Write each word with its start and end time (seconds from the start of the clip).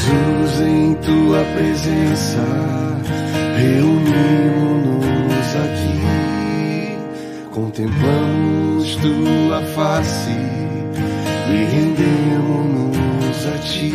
Jesus, 0.00 0.60
em 0.62 0.94
tua 0.94 1.44
presença, 1.54 2.40
reunimos-nos 3.58 5.56
aqui, 5.56 6.96
contemplamos 7.50 8.96
tua 8.96 9.60
face 9.74 10.30
e 11.50 11.64
rendemos-nos 11.70 13.46
a 13.46 13.58
ti. 13.58 13.92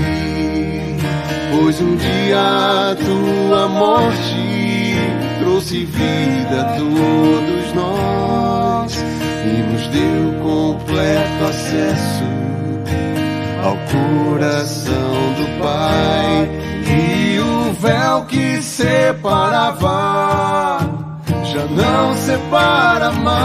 Pois 1.52 1.82
um 1.82 1.96
dia 1.96 2.96
tua 3.04 3.68
morte 3.68 4.96
trouxe 5.40 5.86
vida 5.86 6.76
não 21.76 22.16
separa 22.16 23.12
mais. 23.12 23.36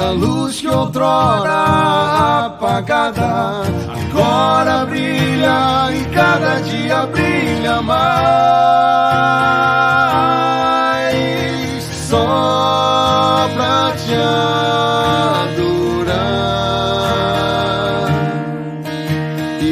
A 0.00 0.10
luz 0.10 0.60
que 0.60 0.68
outrora 0.68 2.46
apagada 2.46 3.62
agora 3.90 4.86
brilha 4.86 5.90
e 5.92 6.04
cada 6.14 6.60
dia 6.60 7.06
brilha 7.06 7.82
mais. 7.82 8.06
Só 12.08 13.48
pra 13.54 13.92
te 13.96 14.14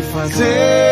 fazer 0.02 0.83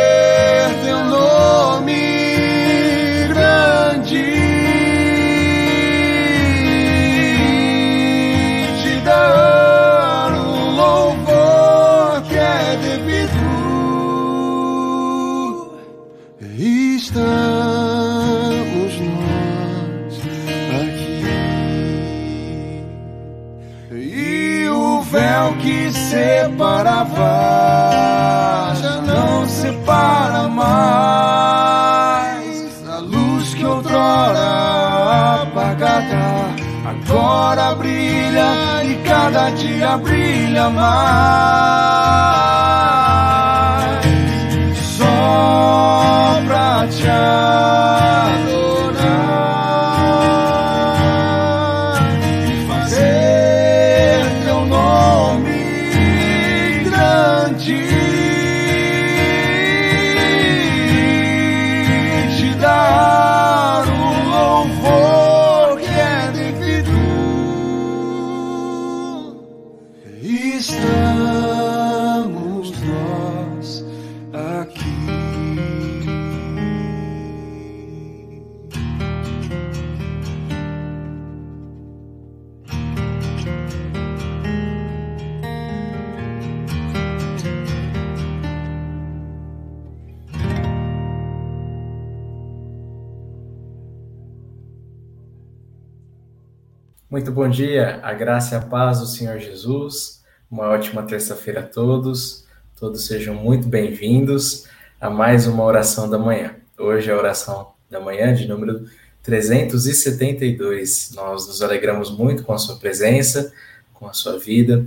Muito 97.12 97.30
bom 97.30 97.46
dia, 97.46 98.00
a 98.02 98.14
graça 98.14 98.54
e 98.54 98.58
a 98.58 98.62
paz 98.62 99.00
do 99.00 99.06
Senhor 99.06 99.38
Jesus. 99.38 100.22
Uma 100.50 100.68
ótima 100.68 101.02
terça-feira 101.02 101.60
a 101.60 101.62
todos. 101.62 102.46
Todos 102.80 103.04
sejam 103.04 103.34
muito 103.34 103.68
bem-vindos 103.68 104.64
a 104.98 105.10
mais 105.10 105.46
uma 105.46 105.62
oração 105.62 106.08
da 106.08 106.18
manhã. 106.18 106.56
Hoje 106.78 107.10
é 107.10 107.12
a 107.12 107.18
oração 107.18 107.72
da 107.90 108.00
manhã 108.00 108.32
de 108.34 108.48
número 108.48 108.86
372. 109.22 111.12
Nós 111.14 111.46
nos 111.46 111.60
alegramos 111.60 112.10
muito 112.10 112.44
com 112.44 112.54
a 112.54 112.58
sua 112.58 112.76
presença, 112.76 113.52
com 113.92 114.08
a 114.08 114.14
sua 114.14 114.38
vida. 114.38 114.82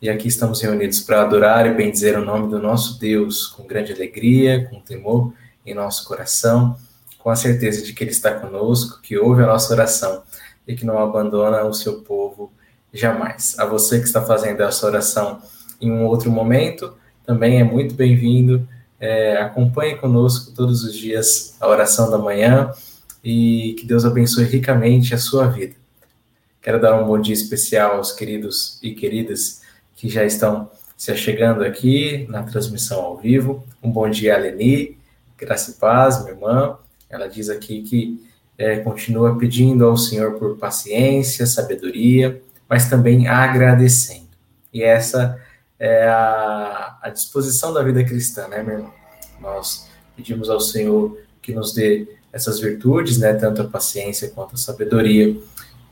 E 0.00 0.08
aqui 0.08 0.28
estamos 0.28 0.60
reunidos 0.60 1.00
para 1.00 1.22
adorar 1.22 1.66
e 1.66 1.74
bendizer 1.74 2.16
o 2.16 2.24
nome 2.24 2.48
do 2.48 2.60
nosso 2.60 3.00
Deus 3.00 3.48
com 3.48 3.66
grande 3.66 3.92
alegria, 3.92 4.68
com 4.70 4.78
temor 4.78 5.32
em 5.66 5.74
nosso 5.74 6.06
coração, 6.06 6.78
com 7.18 7.30
a 7.30 7.34
certeza 7.34 7.82
de 7.82 7.92
que 7.92 8.04
Ele 8.04 8.12
está 8.12 8.32
conosco, 8.32 9.00
que 9.02 9.18
ouve 9.18 9.42
a 9.42 9.46
nossa 9.48 9.74
oração 9.74 10.22
e 10.66 10.74
que 10.74 10.84
não 10.84 10.98
abandona 10.98 11.64
o 11.64 11.74
seu 11.74 12.00
povo 12.00 12.52
jamais. 12.92 13.56
A 13.58 13.66
você 13.66 13.98
que 13.98 14.06
está 14.06 14.22
fazendo 14.22 14.62
essa 14.62 14.86
oração 14.86 15.42
em 15.80 15.90
um 15.90 16.06
outro 16.06 16.30
momento, 16.30 16.94
também 17.26 17.60
é 17.60 17.64
muito 17.64 17.94
bem-vindo. 17.94 18.66
É, 18.98 19.36
acompanhe 19.38 19.96
conosco 19.96 20.54
todos 20.54 20.84
os 20.84 20.94
dias 20.94 21.56
a 21.60 21.68
oração 21.68 22.10
da 22.10 22.16
manhã 22.16 22.72
e 23.22 23.74
que 23.78 23.86
Deus 23.86 24.04
abençoe 24.04 24.44
ricamente 24.44 25.14
a 25.14 25.18
sua 25.18 25.46
vida. 25.46 25.74
Quero 26.62 26.80
dar 26.80 26.98
um 26.98 27.06
bom 27.06 27.20
dia 27.20 27.34
especial 27.34 27.96
aos 27.96 28.12
queridos 28.12 28.78
e 28.82 28.94
queridas 28.94 29.62
que 29.96 30.08
já 30.08 30.24
estão 30.24 30.70
se 30.96 31.10
achegando 31.10 31.64
aqui 31.64 32.26
na 32.30 32.42
transmissão 32.42 33.00
ao 33.02 33.16
vivo. 33.16 33.64
Um 33.82 33.90
bom 33.90 34.08
dia 34.08 34.34
a 34.34 34.38
Leni, 34.38 34.96
graça 35.36 35.72
e 35.72 35.74
paz, 35.74 36.20
minha 36.20 36.32
irmã. 36.32 36.78
Ela 37.10 37.26
diz 37.26 37.50
aqui 37.50 37.82
que 37.82 38.24
é, 38.56 38.76
continua 38.78 39.36
pedindo 39.38 39.84
ao 39.84 39.96
Senhor 39.96 40.38
por 40.38 40.56
paciência, 40.56 41.46
sabedoria, 41.46 42.40
mas 42.68 42.88
também 42.88 43.26
agradecendo. 43.26 44.28
E 44.72 44.82
essa 44.82 45.38
é 45.78 46.06
a, 46.08 46.98
a 47.02 47.10
disposição 47.10 47.72
da 47.72 47.82
vida 47.82 48.02
cristã, 48.04 48.48
né, 48.48 48.62
meu 48.62 48.74
irmão? 48.74 48.94
Nós 49.40 49.88
pedimos 50.16 50.48
ao 50.48 50.60
Senhor 50.60 51.18
que 51.42 51.52
nos 51.52 51.74
dê 51.74 52.08
essas 52.32 52.58
virtudes, 52.58 53.18
né, 53.18 53.34
tanto 53.34 53.62
a 53.62 53.68
paciência 53.68 54.30
quanto 54.30 54.54
a 54.54 54.58
sabedoria, 54.58 55.36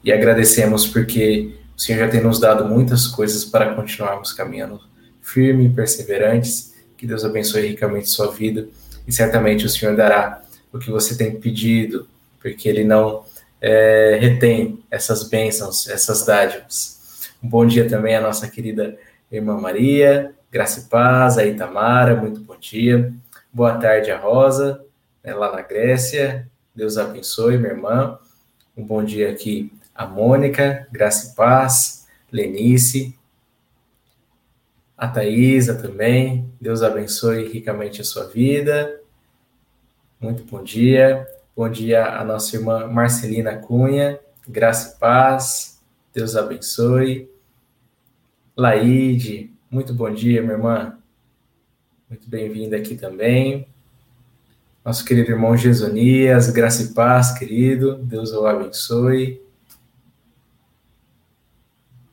e 0.02 0.12
agradecemos 0.12 0.86
porque 0.86 1.54
o 1.76 1.80
Senhor 1.80 1.98
já 1.98 2.08
tem 2.08 2.20
nos 2.20 2.40
dado 2.40 2.64
muitas 2.64 3.06
coisas 3.06 3.44
para 3.44 3.74
continuarmos 3.74 4.32
caminhando 4.32 4.80
firme 5.20 5.66
e 5.66 5.70
perseverantes. 5.70 6.74
Que 6.96 7.06
Deus 7.06 7.24
abençoe 7.24 7.66
ricamente 7.68 8.10
sua 8.10 8.30
vida 8.30 8.66
e 9.06 9.12
certamente 9.12 9.64
o 9.64 9.68
Senhor 9.68 9.96
dará 9.96 10.42
o 10.72 10.78
que 10.78 10.90
você 10.90 11.16
tem 11.16 11.38
pedido, 11.38 12.08
porque 12.42 12.68
ele 12.68 12.82
não 12.82 13.24
é, 13.60 14.18
retém 14.20 14.84
essas 14.90 15.28
bênçãos, 15.28 15.88
essas 15.88 16.26
dádivas. 16.26 17.30
Um 17.42 17.48
bom 17.48 17.64
dia 17.64 17.88
também 17.88 18.16
à 18.16 18.20
nossa 18.20 18.50
querida 18.50 18.98
irmã 19.30 19.58
Maria, 19.58 20.34
graça 20.50 20.80
e 20.80 20.82
paz, 20.84 21.38
a 21.38 21.46
Itamara, 21.46 22.16
muito 22.16 22.40
bom 22.40 22.56
dia. 22.58 23.14
Boa 23.52 23.78
tarde 23.78 24.10
a 24.10 24.18
Rosa, 24.18 24.84
né, 25.22 25.32
lá 25.32 25.52
na 25.52 25.62
Grécia, 25.62 26.48
Deus 26.74 26.98
abençoe, 26.98 27.56
minha 27.56 27.72
irmã. 27.72 28.18
Um 28.76 28.84
bom 28.84 29.04
dia 29.04 29.30
aqui 29.30 29.72
a 29.94 30.06
Mônica, 30.06 30.88
graça 30.90 31.32
e 31.32 31.34
paz, 31.36 32.08
Lenice, 32.30 33.16
a 34.96 35.06
Thaisa 35.06 35.74
também, 35.74 36.50
Deus 36.60 36.82
abençoe 36.82 37.48
ricamente 37.48 38.00
a 38.00 38.04
sua 38.04 38.26
vida. 38.28 39.00
Muito 40.20 40.44
bom 40.44 40.62
dia. 40.62 41.26
Bom 41.54 41.68
dia 41.68 42.18
a 42.18 42.24
nossa 42.24 42.56
irmã 42.56 42.86
Marcelina 42.86 43.54
Cunha, 43.58 44.18
graça 44.48 44.94
e 44.96 44.98
paz, 44.98 45.82
Deus 46.10 46.34
abençoe. 46.34 47.30
Laide, 48.56 49.52
muito 49.70 49.92
bom 49.92 50.10
dia, 50.10 50.40
minha 50.40 50.54
irmã. 50.54 50.98
Muito 52.08 52.26
bem-vinda 52.26 52.78
aqui 52.78 52.96
também. 52.96 53.68
Nosso 54.82 55.04
querido 55.04 55.30
irmão 55.30 55.54
Gesonias, 55.54 56.48
graça 56.48 56.84
e 56.84 56.94
paz, 56.94 57.38
querido, 57.38 57.96
Deus 57.98 58.32
o 58.32 58.46
abençoe. 58.46 59.42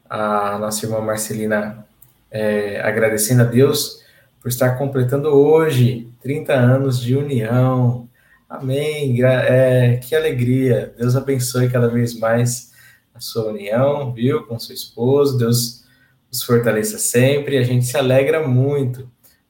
A 0.09 0.57
nossa 0.57 0.85
irmã 0.85 0.99
Marcelina 0.99 1.87
é, 2.29 2.81
agradecendo 2.81 3.43
a 3.43 3.45
Deus 3.45 4.03
por 4.41 4.49
estar 4.49 4.77
completando 4.77 5.29
hoje 5.29 6.11
30 6.21 6.53
anos 6.53 6.99
de 6.99 7.15
união. 7.15 8.08
Amém. 8.49 9.23
É, 9.23 9.97
que 9.97 10.15
alegria. 10.15 10.93
Deus 10.97 11.15
abençoe 11.15 11.69
cada 11.69 11.87
vez 11.87 12.17
mais 12.17 12.73
a 13.13 13.19
sua 13.19 13.51
união, 13.51 14.11
viu, 14.11 14.43
com 14.47 14.57
seu 14.57 14.73
esposo. 14.73 15.37
Deus 15.37 15.85
os 16.31 16.43
fortaleça 16.43 16.97
sempre. 16.97 17.57
A 17.57 17.63
gente 17.63 17.85
se 17.85 17.95
alegra 17.95 18.47
muito 18.47 19.09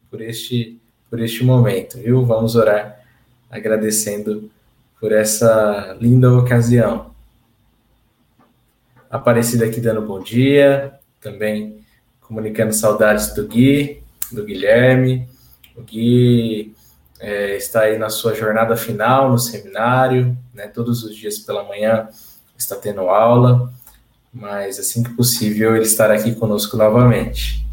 por 0.10 0.22
este 0.22 0.78
por 1.10 1.20
este 1.20 1.44
momento, 1.44 1.98
viu? 1.98 2.24
Vamos 2.24 2.56
orar 2.56 3.04
agradecendo 3.50 4.52
por 5.00 5.12
essa 5.12 5.98
linda 6.00 6.32
ocasião. 6.32 7.12
Aparecida 9.10 9.66
aqui 9.66 9.82
dando 9.82 10.04
bom 10.04 10.22
dia, 10.22 10.94
também 11.20 11.80
comunicando 12.22 12.74
saudades 12.74 13.34
do 13.34 13.48
Gui, 13.48 14.04
do 14.32 14.46
Guilherme. 14.46 15.28
O 15.76 15.82
Gui 15.82 16.76
é, 17.20 17.58
está 17.58 17.82
aí 17.82 17.98
na 17.98 18.10
sua 18.10 18.34
jornada 18.34 18.78
final 18.78 19.30
no 19.30 19.38
seminário, 19.38 20.38
né? 20.54 20.68
Todos 20.68 21.04
os 21.04 21.16
dias 21.16 21.38
pela 21.38 21.64
manhã 21.64 22.08
está 22.58 22.76
tendo 22.76 23.02
aula, 23.02 23.72
mas 24.34 24.80
assim 24.80 25.04
que 25.04 25.14
possível 25.14 25.76
ele 25.76 25.86
estará 25.86 26.16
aqui 26.16 26.34
conosco 26.34 26.78
novamente. 26.78 27.68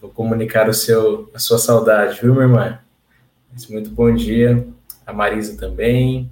Vou 0.00 0.10
comunicar 0.10 0.68
o 0.68 0.74
seu, 0.74 1.30
a 1.34 1.38
sua 1.38 1.58
saudade, 1.58 2.20
viu, 2.20 2.32
minha 2.34 2.44
irmã? 2.44 2.78
Muito 3.70 3.90
bom 3.90 4.14
dia. 4.14 4.66
A 5.06 5.12
Marisa 5.12 5.56
também. 5.56 6.30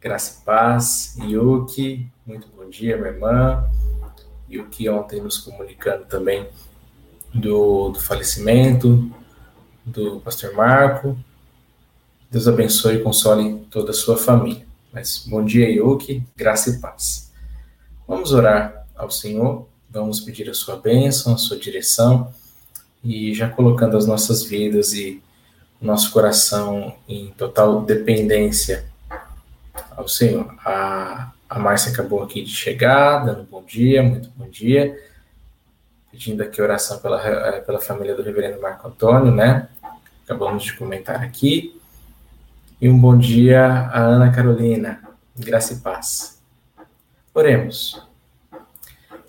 Graça 0.00 0.40
e 0.40 0.44
paz. 0.44 1.16
Yuki, 1.20 2.10
muito 2.26 2.48
bom 2.56 2.68
dia, 2.68 2.96
minha 2.96 3.10
irmã. 3.10 3.64
Yuki 4.50 4.88
ontem 4.88 5.20
nos 5.20 5.38
comunicando 5.38 6.06
também 6.06 6.48
do, 7.32 7.90
do 7.90 8.00
falecimento 8.00 9.14
do 9.90 10.20
pastor 10.20 10.54
Marco. 10.54 11.18
Deus 12.30 12.46
abençoe 12.46 12.96
e 12.96 13.02
console 13.02 13.66
toda 13.70 13.90
a 13.90 13.94
sua 13.94 14.16
família. 14.16 14.64
Mas 14.92 15.24
bom 15.26 15.44
dia, 15.44 15.68
Yuki, 15.68 16.22
graça 16.36 16.70
e 16.70 16.80
paz. 16.80 17.30
Vamos 18.06 18.32
orar 18.32 18.86
ao 18.96 19.10
Senhor, 19.10 19.66
vamos 19.88 20.20
pedir 20.20 20.48
a 20.48 20.54
sua 20.54 20.76
bênção, 20.76 21.34
a 21.34 21.38
sua 21.38 21.56
direção 21.56 22.32
e 23.02 23.34
já 23.34 23.48
colocando 23.48 23.96
as 23.96 24.06
nossas 24.06 24.44
vidas 24.44 24.92
e 24.92 25.22
o 25.80 25.86
nosso 25.86 26.10
coração 26.12 26.94
em 27.08 27.28
total 27.36 27.82
dependência 27.82 28.84
ao 29.96 30.06
Senhor. 30.06 30.54
A, 30.64 31.32
a 31.48 31.58
Márcia 31.58 31.92
acabou 31.92 32.22
aqui 32.22 32.42
de 32.42 32.54
chegar, 32.54 33.24
dando 33.24 33.44
bom 33.44 33.62
dia, 33.64 34.02
muito 34.02 34.28
bom 34.36 34.48
dia, 34.48 34.98
pedindo 36.10 36.42
aqui 36.42 36.60
oração 36.60 36.98
pela, 36.98 37.20
eh, 37.26 37.60
pela 37.60 37.80
família 37.80 38.14
do 38.14 38.22
reverendo 38.22 38.60
Marco 38.60 38.86
Antônio, 38.88 39.32
né? 39.32 39.68
Acabamos 40.30 40.62
de 40.62 40.74
comentar 40.74 41.24
aqui. 41.24 41.76
E 42.80 42.88
um 42.88 42.96
bom 42.96 43.18
dia 43.18 43.66
a 43.66 43.98
Ana 43.98 44.30
Carolina, 44.30 45.02
graça 45.36 45.74
e 45.74 45.78
paz. 45.78 46.40
Oremos. 47.34 48.00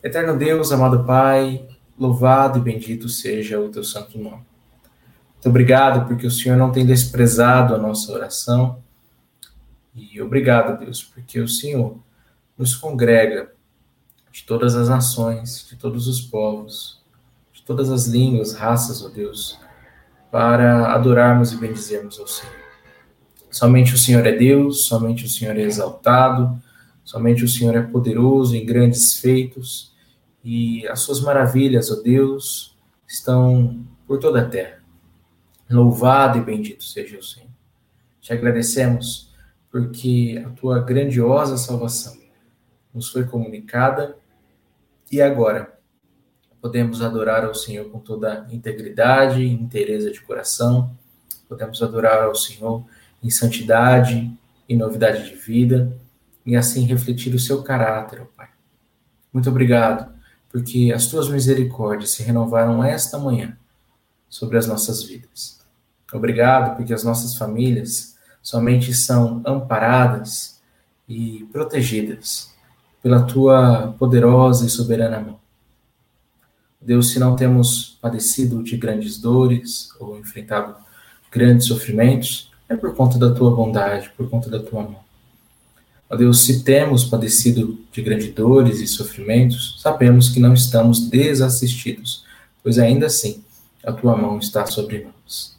Eterno 0.03 0.38
Deus, 0.38 0.71
amado 0.71 1.03
Pai, 1.03 1.68
Louvado 1.98 2.59
e 2.59 2.62
bendito 2.62 3.09
seja 3.09 3.59
o 3.59 3.69
teu 3.69 3.83
santo 3.83 4.19
nome. 4.19 4.44
Muito 5.33 5.50
obrigado 5.50 6.07
porque 6.07 6.27
o 6.27 6.30
Senhor 6.30 6.56
não 6.56 6.71
tem 6.71 6.86
desprezado 6.86 7.74
a 7.74 7.80
nossa 7.80 8.12
oração. 8.12 8.77
E 9.95 10.21
obrigado, 10.21 10.86
Deus, 10.86 11.04
porque 11.04 11.39
o 11.39 11.47
Senhor 11.47 11.97
nos 12.56 12.75
congrega 12.75 13.51
de 14.31 14.44
todas 14.44 14.75
as 14.75 14.88
nações, 14.88 15.68
de 15.68 15.75
todos 15.77 16.07
os 16.07 16.21
povos, 16.21 17.01
de 17.51 17.63
todas 17.63 17.89
as 17.89 18.06
línguas, 18.06 18.54
raças, 18.54 19.04
ó 19.04 19.09
Deus, 19.09 19.59
para 20.31 20.94
adorarmos 20.94 21.51
e 21.51 21.57
bendizermos 21.57 22.19
ao 22.19 22.28
Senhor. 22.28 22.56
Somente 23.50 23.94
o 23.94 23.98
Senhor 23.98 24.25
é 24.25 24.31
Deus, 24.31 24.86
somente 24.86 25.25
o 25.25 25.30
Senhor 25.30 25.57
é 25.57 25.62
exaltado, 25.62 26.57
somente 27.04 27.44
o 27.44 27.48
Senhor 27.50 27.75
é 27.75 27.81
poderoso 27.81 28.56
em 28.56 28.66
grandes 28.66 29.19
feitos 29.19 29.94
e 30.44 30.88
as 30.88 31.01
suas 31.01 31.19
maravilhas, 31.19 31.92
ó 31.92 32.01
Deus, 32.01 32.78
estão 33.06 33.86
por 34.07 34.19
toda 34.19 34.42
a 34.42 34.45
terra. 34.45 34.81
Louvado 35.69 36.38
e 36.38 36.42
bendito 36.42 36.83
seja 36.83 37.18
o 37.18 37.24
Senhor. 37.24 37.50
Te 38.22 38.31
agradecemos 38.31 39.33
porque 39.69 40.42
a 40.45 40.50
tua 40.50 40.80
grandiosa 40.80 41.57
salvação 41.57 42.18
nos 42.94 43.10
foi 43.10 43.25
comunicada 43.25 44.18
e 45.12 45.22
agora 45.22 45.78
podemos 46.61 47.01
adorar 47.01 47.43
ao 47.43 47.55
Senhor 47.55 47.89
com 47.89 47.99
toda 47.99 48.47
integridade 48.51 49.41
e 49.41 49.51
inteireza 49.51 50.11
de 50.11 50.21
coração, 50.21 50.95
podemos 51.49 51.81
adorar 51.81 52.23
ao 52.23 52.35
Senhor 52.35 52.85
em 53.23 53.29
santidade 53.29 54.31
e 54.69 54.75
novidade 54.75 55.29
de 55.29 55.35
vida 55.35 55.91
e 56.45 56.55
assim 56.55 56.85
refletir 56.85 57.33
o 57.33 57.39
seu 57.39 57.63
caráter, 57.63 58.21
ó 58.21 58.25
Pai. 58.35 58.49
Muito 59.33 59.49
obrigado 59.49 60.11
porque 60.51 60.91
as 60.93 61.07
tuas 61.07 61.29
misericórdias 61.29 62.11
se 62.11 62.23
renovaram 62.23 62.83
esta 62.83 63.17
manhã 63.17 63.57
sobre 64.29 64.57
as 64.57 64.67
nossas 64.67 65.01
vidas. 65.01 65.59
Obrigado, 66.13 66.75
porque 66.75 66.93
as 66.93 67.03
nossas 67.03 67.35
famílias 67.35 68.17
somente 68.41 68.93
são 68.93 69.41
amparadas 69.45 70.61
e 71.07 71.47
protegidas 71.51 72.53
pela 73.01 73.23
tua 73.23 73.95
poderosa 73.97 74.65
e 74.65 74.69
soberana 74.69 75.19
mão. 75.19 75.40
Deus, 76.81 77.12
se 77.12 77.19
não 77.19 77.36
temos 77.36 77.98
padecido 78.01 78.63
de 78.63 78.75
grandes 78.75 79.18
dores 79.19 79.89
ou 80.00 80.18
enfrentado 80.18 80.75
grandes 81.31 81.68
sofrimentos, 81.68 82.51
é 82.68 82.75
por 82.75 82.95
conta 82.95 83.18
da 83.18 83.31
tua 83.33 83.56
bondade, 83.56 84.12
por 84.18 84.30
conta 84.30 84.50
da 84.50 84.60
tua 84.60 84.83
mão. 84.83 85.00
Ó 86.10 86.16
Deus, 86.16 86.42
se 86.42 86.63
temos 86.63 87.04
padecido 87.04 87.80
de 87.92 88.01
grandes 88.01 88.33
dores 88.33 88.80
e 88.80 88.88
sofrimentos, 88.88 89.80
sabemos 89.80 90.30
que 90.30 90.39
não 90.39 90.54
estamos 90.54 91.07
desassistidos, 91.07 92.25
pois 92.63 92.80
ainda 92.80 93.06
assim 93.06 93.44
a 93.83 93.94
tua 93.94 94.18
mão 94.18 94.39
está 94.39 94.66
sobre 94.66 95.06
nós. 95.06 95.56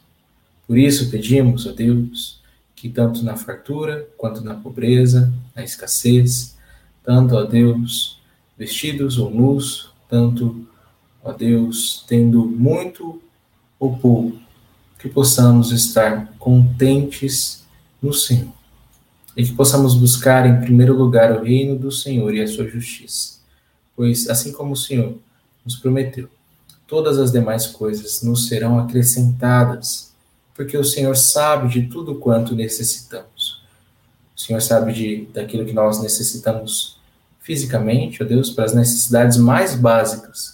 Por 0.67 0.77
isso 0.77 1.09
pedimos, 1.09 1.65
ó 1.65 1.71
Deus, 1.71 2.41
que 2.75 2.89
tanto 2.89 3.23
na 3.23 3.35
fartura 3.35 4.07
quanto 4.17 4.41
na 4.41 4.55
pobreza, 4.55 5.33
na 5.55 5.63
escassez, 5.63 6.55
tanto, 7.03 7.35
ó 7.35 7.43
Deus, 7.43 8.19
vestidos 8.57 9.17
ou 9.17 9.29
nus, 9.29 9.91
tanto, 10.09 10.67
ó 11.23 11.31
Deus, 11.31 12.03
tendo 12.07 12.45
muito 12.45 13.21
ou 13.79 13.97
pouco, 13.97 14.37
que 14.99 15.07
possamos 15.09 15.71
estar 15.71 16.33
contentes 16.37 17.63
no 18.01 18.13
Senhor 18.13 18.53
e 19.35 19.43
que 19.43 19.53
possamos 19.53 19.95
buscar 19.95 20.45
em 20.45 20.61
primeiro 20.61 20.95
lugar 20.95 21.31
o 21.31 21.43
reino 21.43 21.77
do 21.77 21.91
Senhor 21.91 22.33
e 22.33 22.41
a 22.41 22.47
sua 22.47 22.67
justiça. 22.67 23.39
Pois, 23.95 24.29
assim 24.29 24.51
como 24.51 24.73
o 24.73 24.77
Senhor 24.77 25.17
nos 25.65 25.75
prometeu, 25.75 26.29
todas 26.87 27.17
as 27.17 27.31
demais 27.31 27.67
coisas 27.67 28.21
nos 28.21 28.47
serão 28.47 28.79
acrescentadas, 28.79 30.13
porque 30.53 30.77
o 30.77 30.83
Senhor 30.83 31.15
sabe 31.15 31.67
de 31.69 31.87
tudo 31.87 32.15
quanto 32.15 32.55
necessitamos. 32.55 33.61
O 34.35 34.39
Senhor 34.39 34.61
sabe 34.61 34.93
de 34.93 35.27
daquilo 35.33 35.65
que 35.65 35.73
nós 35.73 36.01
necessitamos 36.01 36.97
fisicamente, 37.39 38.21
ó 38.21 38.25
Deus, 38.25 38.49
para 38.51 38.65
as 38.65 38.73
necessidades 38.73 39.37
mais 39.37 39.75
básicas 39.75 40.52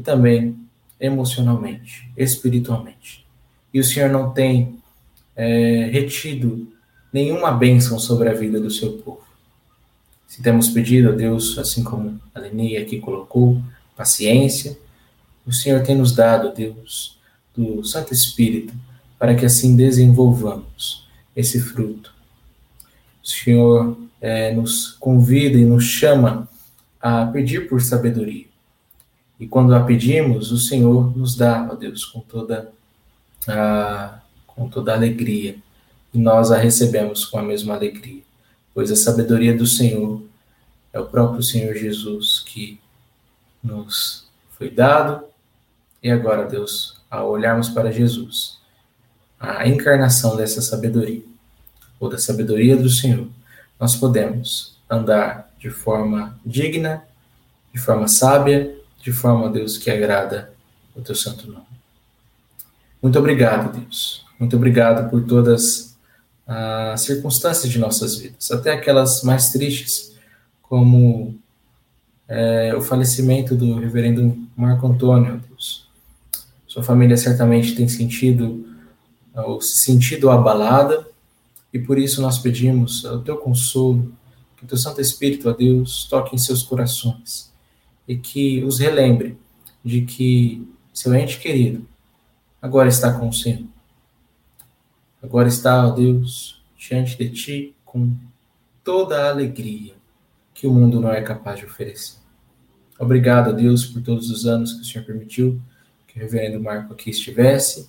e 0.00 0.02
também 0.02 0.56
emocionalmente, 0.98 2.10
espiritualmente. 2.16 3.24
E 3.72 3.78
o 3.78 3.84
Senhor 3.84 4.08
não 4.08 4.32
tem 4.32 4.78
é, 5.36 5.90
retido 5.92 6.72
nenhuma 7.12 7.52
bênção 7.52 7.98
sobre 7.98 8.30
a 8.30 8.32
vida 8.32 8.58
do 8.58 8.70
seu 8.70 8.94
povo. 8.94 9.22
Se 10.26 10.42
temos 10.42 10.70
pedido 10.70 11.10
a 11.10 11.12
Deus, 11.12 11.58
assim 11.58 11.84
como 11.84 12.18
a 12.34 12.40
Leni 12.40 12.78
aqui 12.78 12.98
colocou, 12.98 13.60
paciência, 13.94 14.78
o 15.46 15.52
Senhor 15.52 15.82
tem 15.82 15.96
nos 15.96 16.14
dado, 16.14 16.54
Deus, 16.54 17.18
do 17.54 17.84
Santo 17.84 18.14
Espírito, 18.14 18.72
para 19.18 19.34
que 19.34 19.44
assim 19.44 19.76
desenvolvamos 19.76 21.06
esse 21.36 21.60
fruto. 21.60 22.14
O 23.22 23.26
Senhor 23.26 23.98
é, 24.20 24.52
nos 24.52 24.92
convida 24.92 25.58
e 25.58 25.64
nos 25.64 25.84
chama 25.84 26.48
a 27.00 27.26
pedir 27.26 27.68
por 27.68 27.82
sabedoria. 27.82 28.49
E 29.40 29.48
quando 29.48 29.74
a 29.74 29.82
pedimos, 29.82 30.52
o 30.52 30.58
Senhor 30.58 31.16
nos 31.16 31.34
dá, 31.34 31.66
ó 31.72 31.74
Deus, 31.74 32.04
com 32.04 32.20
toda 32.20 32.70
a, 33.48 34.20
com 34.46 34.68
toda 34.68 34.92
a 34.92 34.96
alegria. 34.96 35.56
E 36.12 36.18
nós 36.18 36.52
a 36.52 36.58
recebemos 36.58 37.24
com 37.24 37.38
a 37.38 37.42
mesma 37.42 37.74
alegria, 37.74 38.20
pois 38.74 38.90
a 38.90 38.96
sabedoria 38.96 39.56
do 39.56 39.66
Senhor 39.66 40.22
é 40.92 41.00
o 41.00 41.06
próprio 41.06 41.42
Senhor 41.42 41.74
Jesus 41.74 42.40
que 42.44 42.78
nos 43.62 44.28
foi 44.58 44.68
dado, 44.70 45.24
e 46.02 46.10
agora, 46.10 46.46
Deus, 46.46 47.00
ao 47.10 47.30
olharmos 47.30 47.68
para 47.70 47.92
Jesus, 47.92 48.58
a 49.38 49.66
encarnação 49.66 50.36
dessa 50.36 50.60
sabedoria, 50.60 51.22
ou 51.98 52.10
da 52.10 52.18
sabedoria 52.18 52.76
do 52.76 52.90
Senhor, 52.90 53.26
nós 53.78 53.96
podemos 53.96 54.78
andar 54.88 55.50
de 55.58 55.70
forma 55.70 56.38
digna, 56.44 57.04
de 57.72 57.80
forma 57.80 58.08
sábia, 58.08 58.79
de 59.00 59.12
forma, 59.12 59.48
Deus, 59.48 59.78
que 59.78 59.90
agrada 59.90 60.52
o 60.94 61.00
teu 61.00 61.14
santo 61.14 61.50
nome. 61.50 61.64
Muito 63.02 63.18
obrigado, 63.18 63.72
Deus. 63.72 64.24
Muito 64.38 64.56
obrigado 64.56 65.08
por 65.10 65.24
todas 65.24 65.96
as 66.46 67.02
circunstâncias 67.02 67.70
de 67.70 67.78
nossas 67.78 68.16
vidas, 68.16 68.50
até 68.50 68.72
aquelas 68.72 69.22
mais 69.22 69.50
tristes, 69.50 70.12
como 70.62 71.34
é, 72.28 72.74
o 72.76 72.82
falecimento 72.82 73.54
do 73.54 73.78
reverendo 73.78 74.36
Marco 74.56 74.86
Antônio, 74.86 75.42
Deus. 75.48 75.88
Sua 76.66 76.82
família 76.82 77.16
certamente 77.16 77.74
tem 77.74 77.88
sentido 77.88 78.66
ou 79.34 79.60
se 79.60 79.78
sentido 79.78 80.28
abalada, 80.28 81.06
e 81.72 81.78
por 81.78 81.98
isso 81.98 82.20
nós 82.20 82.38
pedimos 82.38 83.04
o 83.04 83.20
teu 83.20 83.36
consolo, 83.36 84.12
que 84.56 84.64
o 84.64 84.68
teu 84.68 84.76
Santo 84.76 85.00
Espírito, 85.00 85.52
Deus, 85.54 86.06
toque 86.10 86.34
em 86.34 86.38
seus 86.38 86.62
corações 86.62 87.50
e 88.10 88.16
que 88.16 88.64
os 88.64 88.80
relembre 88.80 89.38
de 89.84 90.02
que 90.02 90.68
seu 90.92 91.14
ente 91.14 91.38
querido 91.38 91.86
agora 92.60 92.88
está 92.88 93.16
com 93.16 93.28
o 93.28 93.32
Senhor. 93.32 93.68
Agora 95.22 95.46
está, 95.46 95.86
ó 95.86 95.92
Deus, 95.92 96.60
diante 96.76 97.16
de 97.16 97.30
ti 97.30 97.74
com 97.84 98.12
toda 98.82 99.22
a 99.22 99.30
alegria 99.30 99.94
que 100.52 100.66
o 100.66 100.72
mundo 100.72 100.98
não 100.98 101.12
é 101.12 101.22
capaz 101.22 101.60
de 101.60 101.66
oferecer. 101.66 102.18
Obrigado, 102.98 103.54
Deus, 103.54 103.86
por 103.86 104.02
todos 104.02 104.28
os 104.28 104.44
anos 104.44 104.72
que 104.72 104.80
o 104.80 104.84
Senhor 104.84 105.04
permitiu 105.04 105.62
que 106.08 106.18
o 106.18 106.20
reverendo 106.20 106.60
Marco 106.60 106.92
aqui 106.92 107.10
estivesse, 107.10 107.88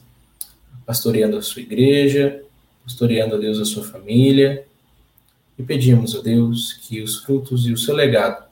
pastoreando 0.86 1.36
a 1.36 1.42
sua 1.42 1.64
igreja, 1.64 2.44
pastoreando, 2.84 3.38
a 3.38 3.40
Deus, 3.40 3.60
a 3.60 3.66
sua 3.66 3.84
família. 3.84 4.68
E 5.58 5.64
pedimos, 5.64 6.14
ó 6.14 6.22
Deus, 6.22 6.74
que 6.74 7.02
os 7.02 7.24
frutos 7.24 7.66
e 7.66 7.74
o 7.74 7.78
seu 7.78 7.96
legado 7.96 8.46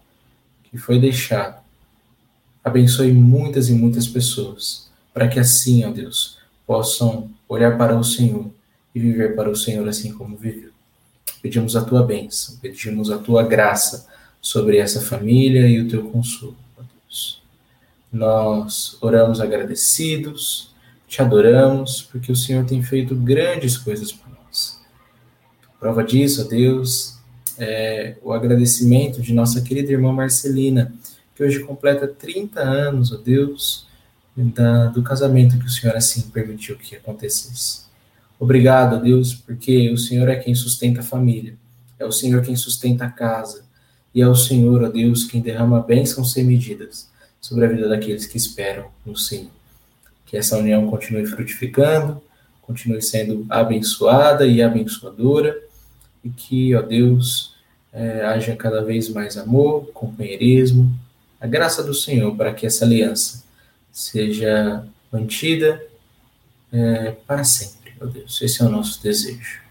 que 0.63 0.77
foi 0.79 0.99
deixado 0.99 1.58
abençoe 2.63 3.11
muitas 3.11 3.69
e 3.69 3.73
muitas 3.73 4.07
pessoas, 4.07 4.89
para 5.13 5.27
que 5.27 5.39
assim, 5.39 5.85
ó 5.85 5.91
Deus, 5.91 6.37
possam 6.65 7.29
olhar 7.47 7.77
para 7.77 7.97
o 7.97 8.03
Senhor 8.03 8.49
e 8.93 8.99
viver 8.99 9.35
para 9.35 9.49
o 9.49 9.55
Senhor 9.55 9.87
assim 9.87 10.13
como 10.13 10.37
viveu. 10.37 10.69
Pedimos 11.41 11.75
a 11.75 11.83
tua 11.83 12.03
bênção, 12.03 12.57
pedimos 12.61 13.09
a 13.09 13.17
tua 13.17 13.43
graça 13.43 14.07
sobre 14.41 14.77
essa 14.77 15.01
família 15.01 15.67
e 15.67 15.79
o 15.79 15.87
teu 15.87 16.09
consolo, 16.09 16.55
ó 16.77 16.81
Deus. 16.81 17.41
Nós 18.11 18.97
oramos 19.01 19.39
agradecidos, 19.39 20.73
te 21.07 21.21
adoramos, 21.21 22.01
porque 22.01 22.31
o 22.31 22.35
Senhor 22.35 22.65
tem 22.65 22.83
feito 22.83 23.15
grandes 23.15 23.77
coisas 23.77 24.11
por 24.11 24.29
nós. 24.29 24.79
Prova 25.79 26.03
disso, 26.03 26.43
ó 26.45 26.47
Deus, 26.47 27.17
é 27.57 28.15
o 28.21 28.31
agradecimento 28.31 29.21
de 29.21 29.33
nossa 29.33 29.61
querida 29.61 29.91
irmã 29.91 30.13
Marcelina, 30.13 30.93
que 31.39 31.43
hoje 31.45 31.59
completa 31.61 32.05
30 32.05 32.59
anos, 32.59 33.13
ó 33.13 33.15
Deus, 33.15 33.87
da, 34.35 34.87
do 34.87 35.01
casamento 35.01 35.57
que 35.57 35.67
o 35.67 35.69
Senhor 35.69 35.95
assim 35.95 36.23
permitiu 36.31 36.75
que 36.75 36.97
acontecesse. 36.97 37.83
Obrigado, 38.37 39.01
Deus, 39.01 39.33
porque 39.35 39.89
o 39.89 39.97
Senhor 39.97 40.27
é 40.27 40.35
quem 40.35 40.53
sustenta 40.53 40.99
a 40.99 41.03
família, 41.03 41.55
é 41.97 42.05
o 42.05 42.11
Senhor 42.11 42.41
quem 42.41 42.57
sustenta 42.57 43.05
a 43.05 43.09
casa, 43.09 43.63
e 44.13 44.21
é 44.21 44.27
o 44.27 44.35
Senhor, 44.35 44.83
ó 44.83 44.89
Deus, 44.89 45.23
quem 45.23 45.39
derrama 45.39 45.81
bênçãos 45.81 46.33
sem 46.33 46.43
medidas 46.43 47.09
sobre 47.39 47.63
a 47.63 47.69
vida 47.69 47.87
daqueles 47.87 48.25
que 48.25 48.35
esperam 48.35 48.89
no 49.05 49.15
Senhor. 49.15 49.51
Que 50.25 50.35
essa 50.35 50.57
união 50.57 50.87
continue 50.87 51.25
frutificando, 51.25 52.21
continue 52.61 53.01
sendo 53.01 53.45
abençoada 53.47 54.45
e 54.45 54.61
abençoadora, 54.61 55.57
e 56.21 56.29
que, 56.29 56.75
ó 56.75 56.81
Deus, 56.81 57.55
é, 57.93 58.25
haja 58.25 58.57
cada 58.57 58.83
vez 58.83 59.07
mais 59.07 59.37
amor, 59.37 59.89
companheirismo, 59.93 60.93
a 61.39 61.47
graça 61.47 61.83
do 61.83 61.93
Senhor 61.93 62.35
para 62.35 62.53
que 62.53 62.65
essa 62.65 62.85
aliança 62.85 63.43
seja 63.91 64.85
mantida 65.11 65.83
é, 66.71 67.11
para 67.25 67.43
sempre, 67.43 67.93
meu 67.99 68.09
Deus. 68.09 68.41
Esse 68.41 68.61
é 68.61 68.65
o 68.65 68.69
nosso 68.69 69.01
desejo. 69.01 69.61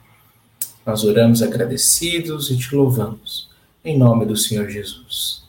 Nós 0.84 1.04
oramos 1.04 1.42
agradecidos 1.42 2.50
e 2.50 2.56
te 2.56 2.74
louvamos, 2.74 3.50
em 3.84 3.96
nome 3.98 4.24
do 4.24 4.36
Senhor 4.36 4.68
Jesus. 4.68 5.44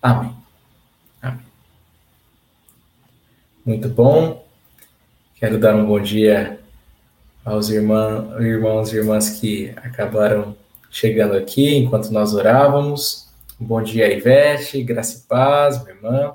Amém. 0.00 0.34
Amém. 1.20 1.44
Muito 3.64 3.88
bom. 3.88 4.44
Quero 5.36 5.58
dar 5.58 5.74
um 5.76 5.86
bom 5.86 6.00
dia 6.00 6.58
aos 7.44 7.68
irmãos, 7.68 8.40
irmãos 8.40 8.92
e 8.92 8.96
irmãs 8.96 9.30
que 9.30 9.70
acabaram 9.76 10.56
chegando 10.90 11.34
aqui 11.34 11.74
enquanto 11.76 12.10
nós 12.10 12.32
orávamos. 12.34 13.21
Bom 13.64 13.80
dia, 13.80 14.12
Ivete, 14.12 14.82
graça 14.82 15.18
e 15.18 15.28
paz, 15.28 15.80
minha 15.84 15.94
irmã. 15.94 16.34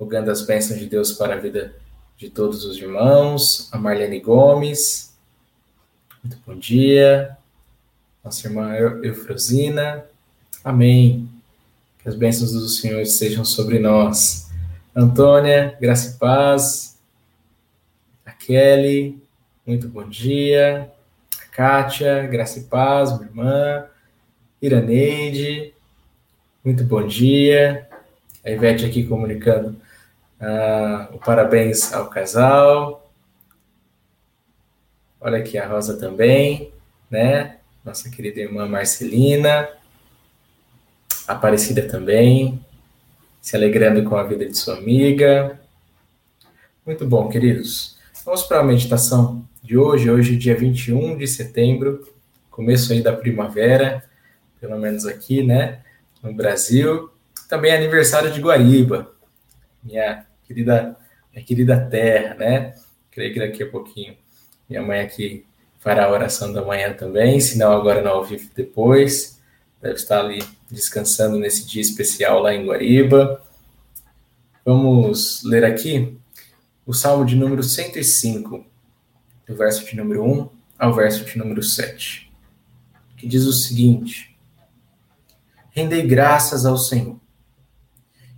Rogando 0.00 0.30
as 0.30 0.40
bênçãos 0.40 0.80
de 0.80 0.86
Deus 0.86 1.12
para 1.12 1.34
a 1.34 1.36
vida 1.36 1.76
de 2.16 2.30
todos 2.30 2.64
os 2.64 2.78
irmãos. 2.78 3.68
A 3.70 3.76
Marlene 3.76 4.18
Gomes. 4.18 5.14
Muito 6.24 6.38
bom 6.46 6.56
dia. 6.56 7.36
Nossa 8.24 8.48
irmã 8.48 8.74
Eufrosina. 9.02 10.06
Amém. 10.64 11.28
Que 11.98 12.08
as 12.08 12.14
bênçãos 12.14 12.52
do 12.52 12.68
Senhor 12.70 13.04
sejam 13.04 13.44
sobre 13.44 13.78
nós. 13.78 14.50
Antônia, 14.96 15.76
graça 15.78 16.14
e 16.14 16.18
paz. 16.18 16.98
A 18.24 18.32
Kelly, 18.32 19.22
muito 19.66 19.86
bom 19.86 20.08
dia. 20.08 20.90
A 21.42 21.54
Kátia, 21.54 22.26
graça 22.26 22.60
e 22.60 22.64
paz, 22.64 23.12
minha 23.12 23.28
irmã. 23.28 23.84
Iraneide, 24.62 25.74
muito 26.64 26.84
bom 26.84 27.06
dia. 27.06 27.88
A 28.44 28.50
Ivete 28.50 28.84
aqui 28.84 29.04
comunicando 29.06 29.76
uh, 30.40 31.14
o 31.14 31.18
parabéns 31.18 31.92
ao 31.92 32.08
casal. 32.10 33.12
Olha 35.20 35.38
aqui 35.38 35.58
a 35.58 35.66
Rosa 35.66 35.98
também, 35.98 36.72
né? 37.10 37.58
Nossa 37.84 38.10
querida 38.10 38.40
irmã 38.40 38.66
Marcelina. 38.66 39.68
Aparecida 41.26 41.82
também, 41.82 42.64
se 43.40 43.54
alegrando 43.54 44.02
com 44.08 44.16
a 44.16 44.22
vida 44.24 44.46
de 44.46 44.56
sua 44.56 44.78
amiga. 44.78 45.60
Muito 46.86 47.06
bom, 47.06 47.28
queridos. 47.28 47.98
Vamos 48.24 48.42
para 48.42 48.60
a 48.60 48.64
meditação 48.64 49.46
de 49.62 49.76
hoje. 49.76 50.10
Hoje, 50.10 50.36
dia 50.36 50.56
21 50.56 51.18
de 51.18 51.26
setembro, 51.26 52.08
começo 52.50 52.92
aí 52.92 53.02
da 53.02 53.12
primavera, 53.12 54.02
pelo 54.60 54.78
menos 54.78 55.04
aqui, 55.04 55.42
né? 55.42 55.80
No 56.22 56.32
Brasil. 56.34 57.10
Também 57.48 57.72
é 57.72 57.76
aniversário 57.76 58.32
de 58.32 58.40
Guariba, 58.40 59.12
minha 59.82 60.26
querida, 60.44 60.96
minha 61.32 61.44
querida 61.44 61.80
terra, 61.80 62.34
né? 62.34 62.74
Creio 63.10 63.32
que 63.32 63.38
daqui 63.38 63.62
a 63.62 63.70
pouquinho 63.70 64.16
minha 64.68 64.82
mãe 64.82 65.00
aqui 65.00 65.46
fará 65.78 66.04
a 66.04 66.12
oração 66.12 66.52
da 66.52 66.62
manhã 66.62 66.92
também, 66.92 67.40
se 67.40 67.56
não 67.56 67.72
agora 67.72 68.02
no 68.02 68.10
ao 68.10 68.24
vivo 68.24 68.50
depois. 68.54 69.40
Deve 69.80 69.94
estar 69.94 70.20
ali 70.20 70.44
descansando 70.70 71.38
nesse 71.38 71.66
dia 71.66 71.80
especial 71.80 72.40
lá 72.40 72.52
em 72.52 72.66
Guariba. 72.66 73.42
Vamos 74.64 75.42
ler 75.44 75.64
aqui 75.64 76.18
o 76.84 76.92
Salmo 76.92 77.24
de 77.24 77.34
número 77.34 77.62
105, 77.62 78.64
do 79.46 79.56
verso 79.56 79.86
de 79.86 79.96
número 79.96 80.22
1 80.22 80.48
ao 80.78 80.94
verso 80.94 81.24
de 81.24 81.38
número 81.38 81.62
7, 81.62 82.30
que 83.16 83.26
diz 83.26 83.44
o 83.44 83.52
seguinte: 83.52 84.27
Rendei 85.78 86.04
graças 86.04 86.66
ao 86.66 86.76
Senhor. 86.76 87.20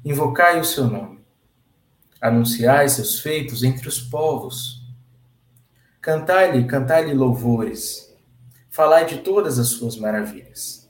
Invocai 0.04 0.60
o 0.60 0.64
seu 0.64 0.86
nome. 0.86 1.20
Anunciai 2.20 2.86
seus 2.86 3.18
feitos 3.18 3.62
entre 3.62 3.88
os 3.88 3.98
povos. 3.98 4.86
Cantai-lhe, 6.02 6.66
cantai-lhe 6.66 7.14
louvores. 7.14 8.14
Falai 8.68 9.06
de 9.06 9.20
todas 9.20 9.58
as 9.58 9.68
suas 9.68 9.96
maravilhas. 9.96 10.86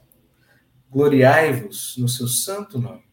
Gloriai-vos 0.90 1.95
no 1.97 2.09
seu 2.09 2.26
santo 2.26 2.80
nome. 2.80 3.04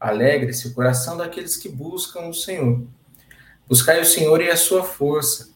Alegre-se 0.00 0.68
o 0.68 0.72
coração 0.72 1.14
daqueles 1.14 1.58
que 1.58 1.68
buscam 1.68 2.20
o 2.20 2.32
Senhor. 2.32 2.86
Buscai 3.68 4.00
o 4.00 4.06
Senhor 4.06 4.40
e 4.40 4.48
a 4.48 4.56
sua 4.56 4.82
força. 4.82 5.50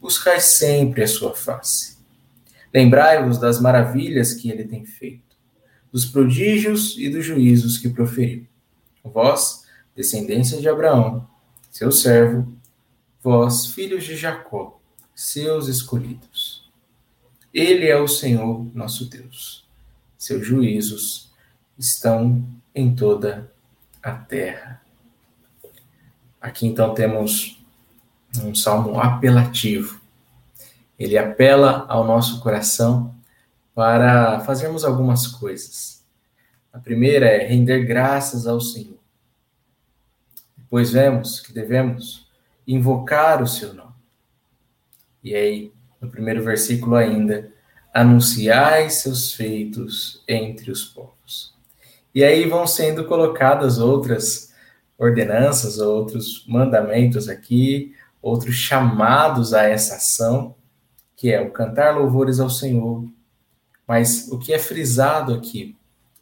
Buscai 0.00 0.38
sempre 0.38 1.02
a 1.02 1.08
sua 1.08 1.34
face. 1.34 1.98
Lembrai-vos 2.72 3.40
das 3.40 3.60
maravilhas 3.60 4.34
que 4.34 4.52
ele 4.52 4.62
tem 4.62 4.84
feito 4.84 5.23
dos 5.94 6.04
prodígios 6.04 6.98
e 6.98 7.08
dos 7.08 7.24
juízos 7.24 7.78
que 7.78 7.88
proferiu. 7.88 8.44
Vós, 9.04 9.64
descendência 9.94 10.60
de 10.60 10.68
Abraão, 10.68 11.24
seu 11.70 11.92
servo, 11.92 12.52
vós, 13.22 13.66
filhos 13.66 14.02
de 14.02 14.16
Jacó, 14.16 14.80
seus 15.14 15.68
escolhidos. 15.68 16.68
Ele 17.52 17.86
é 17.86 17.96
o 17.96 18.08
Senhor 18.08 18.66
nosso 18.74 19.08
Deus. 19.08 19.64
Seus 20.18 20.44
juízos 20.44 21.30
estão 21.78 22.44
em 22.74 22.92
toda 22.92 23.52
a 24.02 24.10
terra. 24.10 24.82
Aqui 26.40 26.66
então 26.66 26.92
temos 26.92 27.64
um 28.42 28.52
salmo 28.52 28.98
apelativo. 28.98 30.00
Ele 30.98 31.16
apela 31.16 31.86
ao 31.88 32.04
nosso 32.04 32.40
coração 32.40 33.14
para 33.74 34.40
fazermos 34.40 34.84
algumas 34.84 35.26
coisas. 35.26 36.04
A 36.72 36.78
primeira 36.78 37.26
é 37.26 37.46
render 37.46 37.84
graças 37.84 38.46
ao 38.46 38.60
Senhor. 38.60 38.98
Depois 40.56 40.90
vemos 40.90 41.40
que 41.40 41.52
devemos 41.52 42.28
invocar 42.66 43.42
o 43.42 43.46
seu 43.46 43.74
nome. 43.74 43.94
E 45.22 45.34
aí, 45.34 45.72
no 46.00 46.10
primeiro 46.10 46.42
versículo 46.42 46.96
ainda, 46.96 47.52
anunciai 47.92 48.90
seus 48.90 49.32
feitos 49.32 50.22
entre 50.26 50.70
os 50.70 50.84
povos. 50.84 51.54
E 52.14 52.22
aí 52.22 52.48
vão 52.48 52.66
sendo 52.66 53.06
colocadas 53.06 53.78
outras 53.78 54.52
ordenanças, 54.98 55.78
outros 55.78 56.44
mandamentos 56.46 57.28
aqui, 57.28 57.94
outros 58.20 58.54
chamados 58.54 59.52
a 59.52 59.62
essa 59.62 59.96
ação, 59.96 60.54
que 61.16 61.32
é 61.32 61.40
o 61.40 61.50
cantar 61.50 61.96
louvores 61.96 62.40
ao 62.40 62.50
Senhor. 62.50 63.04
Mas 63.86 64.28
o 64.30 64.38
que 64.38 64.52
é 64.52 64.58
frisado 64.58 65.34
aqui 65.34 65.76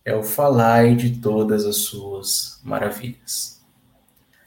é 0.04 0.14
o 0.14 0.22
falar 0.22 0.96
de 0.96 1.18
todas 1.18 1.64
as 1.64 1.76
suas 1.76 2.60
maravilhas. 2.62 3.60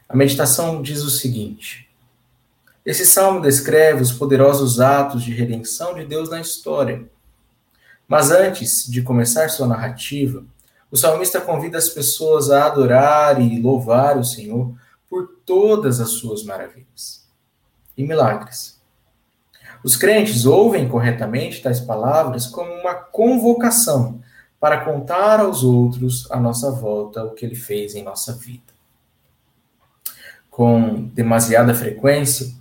A 0.08 0.16
meditação 0.16 0.82
diz 0.82 1.02
o 1.02 1.10
seguinte: 1.10 1.88
esse 2.84 3.04
salmo 3.04 3.40
descreve 3.40 4.02
os 4.02 4.12
poderosos 4.12 4.78
atos 4.78 5.24
de 5.24 5.32
redenção 5.32 5.94
de 5.94 6.04
Deus 6.04 6.30
na 6.30 6.40
história. 6.40 7.10
Mas 8.06 8.30
antes 8.30 8.86
de 8.86 9.02
começar 9.02 9.48
sua 9.48 9.66
narrativa, 9.66 10.44
o 10.88 10.96
salmista 10.96 11.40
convida 11.40 11.76
as 11.76 11.88
pessoas 11.88 12.48
a 12.48 12.66
adorar 12.66 13.40
e 13.40 13.60
louvar 13.60 14.16
o 14.16 14.24
Senhor 14.24 14.72
por 15.10 15.26
todas 15.44 16.00
as 16.00 16.10
suas 16.10 16.44
maravilhas 16.44 17.26
e 17.96 18.04
milagres. 18.04 18.75
Os 19.86 19.94
crentes 19.94 20.46
ouvem 20.46 20.88
corretamente 20.88 21.62
tais 21.62 21.78
palavras 21.78 22.44
como 22.44 22.72
uma 22.72 22.92
convocação 22.92 24.20
para 24.58 24.84
contar 24.84 25.38
aos 25.38 25.62
outros 25.62 26.28
à 26.28 26.40
nossa 26.40 26.72
volta 26.72 27.22
o 27.22 27.34
que 27.34 27.46
ele 27.46 27.54
fez 27.54 27.94
em 27.94 28.02
nossa 28.02 28.32
vida. 28.32 28.74
Com 30.50 31.04
demasiada 31.14 31.72
frequência, 31.72 32.52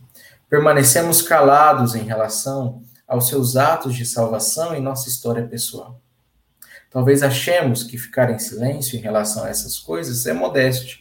permanecemos 0.47 1.19
calados 1.23 1.95
em 1.95 2.03
relação 2.03 2.83
aos 3.07 3.27
seus 3.27 3.55
atos 3.55 3.95
de 3.95 4.05
salvação 4.05 4.75
em 4.75 4.79
nossa 4.79 5.09
história 5.09 5.47
pessoal. 5.47 5.99
Talvez 6.91 7.23
achemos 7.23 7.81
que 7.81 7.97
ficar 7.97 8.29
em 8.29 8.37
silêncio 8.37 8.99
em 8.99 9.01
relação 9.01 9.45
a 9.45 9.49
essas 9.49 9.79
coisas 9.79 10.27
é 10.27 10.33
modéstia, 10.33 10.99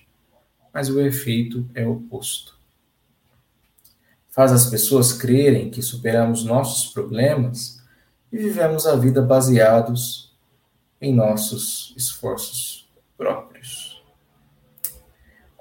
mas 0.73 0.89
o 0.89 1.03
efeito 1.03 1.69
é 1.75 1.87
oposto. 1.87 2.54
Faz 4.35 4.51
as 4.51 4.67
pessoas 4.67 5.13
crerem 5.13 5.71
que 5.71 5.81
superamos 5.81 6.45
nossos 6.45 6.93
problemas 6.93 7.81
e 8.33 8.37
vivemos 8.37 8.85
a 8.85 8.97
vida 8.97 9.23
baseados 9.23 10.35
em 11.01 11.15
nossos 11.15 11.95
esforços 11.97 12.89
próprios. 13.17 14.03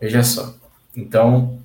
Veja 0.01 0.24
só. 0.24 0.56
Então, 0.96 1.60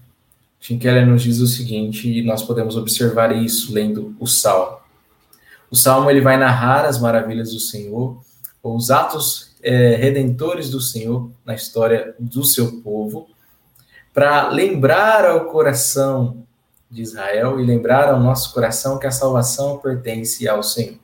Tim 0.61 0.79
Keller 0.79 1.07
nos 1.07 1.23
diz 1.23 1.41
o 1.41 1.47
seguinte, 1.47 2.11
e 2.11 2.23
nós 2.23 2.43
podemos 2.43 2.77
observar 2.77 3.35
isso 3.35 3.73
lendo 3.73 4.15
o 4.21 4.27
Salmo. 4.27 4.77
O 5.71 5.77
Salmo 5.77 6.11
ele 6.11 6.21
vai 6.21 6.37
narrar 6.37 6.85
as 6.85 7.01
maravilhas 7.01 7.53
do 7.53 7.61
Senhor, 7.61 8.21
ou 8.63 8.77
os 8.77 8.91
atos 8.91 9.55
é, 9.63 9.97
redentores 9.97 10.69
do 10.69 10.81
Senhor 10.81 11.31
na 11.43 11.55
história 11.55 12.15
do 12.19 12.45
seu 12.45 12.83
povo, 12.83 13.31
para 14.13 14.51
lembrar 14.51 15.25
ao 15.25 15.47
coração 15.47 16.47
de 16.91 17.03
Israel 17.03 17.61
e 17.61 17.65
lembrar 17.65 18.09
ao 18.09 18.21
nosso 18.21 18.53
coração 18.55 18.99
que 18.99 19.07
a 19.07 19.11
salvação 19.11 19.79
pertence 19.79 20.49
ao 20.49 20.63
Senhor. 20.63 20.99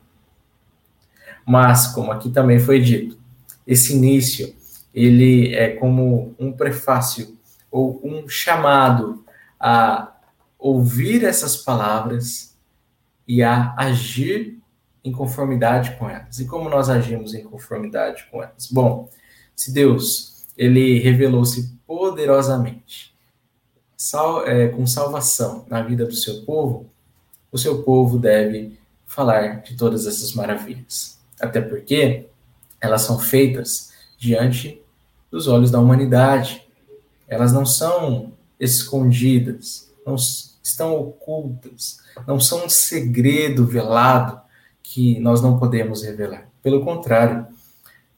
Mas, 1.47 1.88
como 1.88 2.11
aqui 2.11 2.31
também 2.31 2.59
foi 2.59 2.81
dito, 2.81 3.18
esse 3.66 3.94
início 3.94 4.55
ele 4.94 5.55
é 5.55 5.70
como 5.70 6.35
um 6.38 6.53
prefácio 6.53 7.37
ou 7.70 8.01
um 8.05 8.29
chamado 8.29 9.25
a 9.59 10.12
ouvir 10.59 11.25
essas 11.25 11.57
palavras 11.57 12.57
e 13.27 13.42
a 13.42 13.75
agir 13.77 14.59
em 15.03 15.12
conformidade 15.12 15.97
com 15.97 16.09
elas. 16.09 16.38
E 16.38 16.47
como 16.47 16.70
nós 16.70 16.88
agimos 16.88 17.35
em 17.35 17.44
conformidade 17.44 18.27
com 18.31 18.42
elas? 18.42 18.68
Bom, 18.70 19.11
se 19.55 19.73
Deus 19.73 20.47
ele 20.57 21.01
revelou-se 21.01 21.77
poderosamente 21.87 23.13
sal, 23.96 24.46
é, 24.46 24.68
com 24.68 24.87
salvação 24.87 25.64
na 25.68 25.83
vida 25.83 26.04
do 26.04 26.14
seu 26.14 26.42
povo, 26.42 26.87
o 27.50 27.59
seu 27.59 27.83
povo 27.83 28.18
deve 28.18 28.78
falar 29.07 29.62
de 29.62 29.76
todas 29.76 30.07
essas 30.07 30.33
maravilhas. 30.33 31.18
Até 31.40 31.61
porque 31.61 32.26
elas 32.80 33.02
são 33.02 33.18
feitas 33.18 33.92
diante 34.18 34.83
dos 35.30 35.46
olhos 35.46 35.70
da 35.70 35.78
humanidade. 35.78 36.66
Elas 37.28 37.52
não 37.52 37.64
são 37.64 38.33
escondidas, 38.59 39.90
não 40.07 40.16
estão 40.62 40.94
ocultas, 40.98 42.00
não 42.26 42.40
são 42.40 42.66
um 42.66 42.68
segredo 42.68 43.66
velado 43.66 44.40
que 44.83 45.18
nós 45.20 45.40
não 45.40 45.59
podemos 45.59 46.02
revelar. 46.02 46.48
Pelo 46.62 46.85
contrário, 46.85 47.46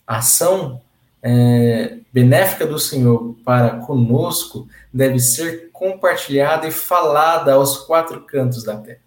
a 0.06 0.18
ação 0.18 0.80
é, 1.22 1.98
benéfica 2.12 2.66
do 2.66 2.78
Senhor 2.78 3.34
para 3.44 3.78
conosco 3.80 4.68
deve 4.92 5.18
ser 5.18 5.65
compartilhada 5.78 6.66
e 6.66 6.70
falada 6.70 7.52
aos 7.54 7.78
quatro 7.78 8.22
cantos 8.22 8.64
da 8.64 8.76
terra. 8.76 9.00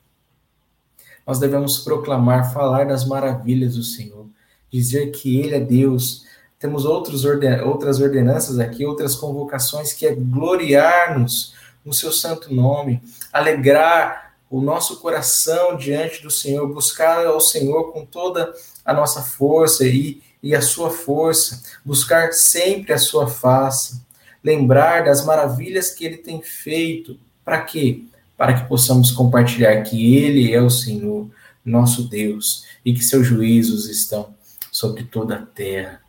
Nós 1.25 1.39
devemos 1.39 1.79
proclamar, 1.79 2.53
falar 2.53 2.85
das 2.85 3.05
maravilhas 3.05 3.75
do 3.75 3.83
Senhor, 3.83 4.27
dizer 4.71 5.11
que 5.11 5.39
Ele 5.39 5.55
é 5.55 5.59
Deus, 5.59 6.25
temos 6.59 6.85
outros 6.85 7.23
orden 7.23 7.61
outras 7.61 7.99
ordenanças 7.99 8.59
aqui, 8.59 8.85
outras 8.85 9.15
convocações, 9.15 9.93
que 9.93 10.05
é 10.05 10.13
gloriar-nos 10.13 11.53
no 11.85 11.93
seu 11.93 12.11
santo 12.11 12.53
nome, 12.53 13.01
alegrar 13.31 14.33
o 14.49 14.59
nosso 14.59 14.99
coração 14.99 15.77
diante 15.77 16.21
do 16.21 16.29
Senhor, 16.29 16.67
buscar 16.67 17.25
ao 17.25 17.39
Senhor 17.39 17.91
com 17.93 18.05
toda 18.05 18.53
a 18.83 18.93
nossa 18.93 19.21
força 19.21 19.85
e, 19.85 20.21
e 20.41 20.55
a 20.55 20.61
sua 20.61 20.89
força, 20.89 21.63
buscar 21.85 22.33
sempre 22.33 22.91
a 22.91 22.97
sua 22.97 23.27
face, 23.27 24.01
lembrar 24.43 25.03
das 25.05 25.25
maravilhas 25.25 25.91
que 25.91 26.05
ele 26.05 26.17
tem 26.17 26.41
feito. 26.41 27.19
Para 27.43 27.61
quê? 27.61 28.03
Para 28.37 28.53
que 28.53 28.67
possamos 28.67 29.11
compartilhar 29.11 29.81
que 29.83 30.15
ele 30.15 30.53
é 30.53 30.61
o 30.61 30.69
Senhor, 30.69 31.29
nosso 31.63 32.07
Deus, 32.07 32.65
e 32.83 32.93
que 32.93 33.03
seus 33.03 33.27
juízos 33.27 33.89
estão 33.89 34.33
sobre 34.71 35.03
toda 35.03 35.35
a 35.35 35.45
terra. 35.45 36.01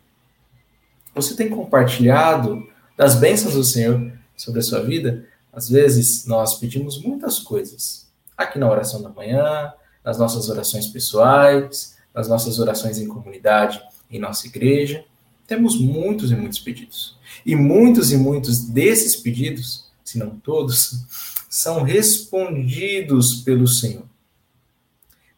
Você 1.13 1.35
tem 1.35 1.49
compartilhado 1.49 2.67
das 2.97 3.15
bênçãos 3.15 3.53
do 3.53 3.63
Senhor 3.63 4.11
sobre 4.35 4.59
a 4.59 4.63
sua 4.63 4.81
vida? 4.81 5.27
Às 5.51 5.69
vezes 5.69 6.25
nós 6.25 6.55
pedimos 6.55 7.01
muitas 7.01 7.39
coisas. 7.39 8.07
Aqui 8.37 8.57
na 8.57 8.69
oração 8.69 9.01
da 9.01 9.09
manhã, 9.09 9.73
nas 10.03 10.17
nossas 10.17 10.49
orações 10.49 10.87
pessoais, 10.87 11.97
nas 12.13 12.27
nossas 12.27 12.59
orações 12.59 12.97
em 12.97 13.07
comunidade, 13.07 13.81
em 14.09 14.19
nossa 14.19 14.47
igreja. 14.47 15.03
Temos 15.45 15.79
muitos 15.79 16.31
e 16.31 16.35
muitos 16.35 16.59
pedidos. 16.59 17.17
E 17.45 17.55
muitos 17.55 18.11
e 18.11 18.17
muitos 18.17 18.59
desses 18.59 19.15
pedidos, 19.15 19.85
se 20.03 20.17
não 20.17 20.31
todos, 20.31 21.05
são 21.49 21.83
respondidos 21.83 23.35
pelo 23.35 23.67
Senhor. 23.67 24.05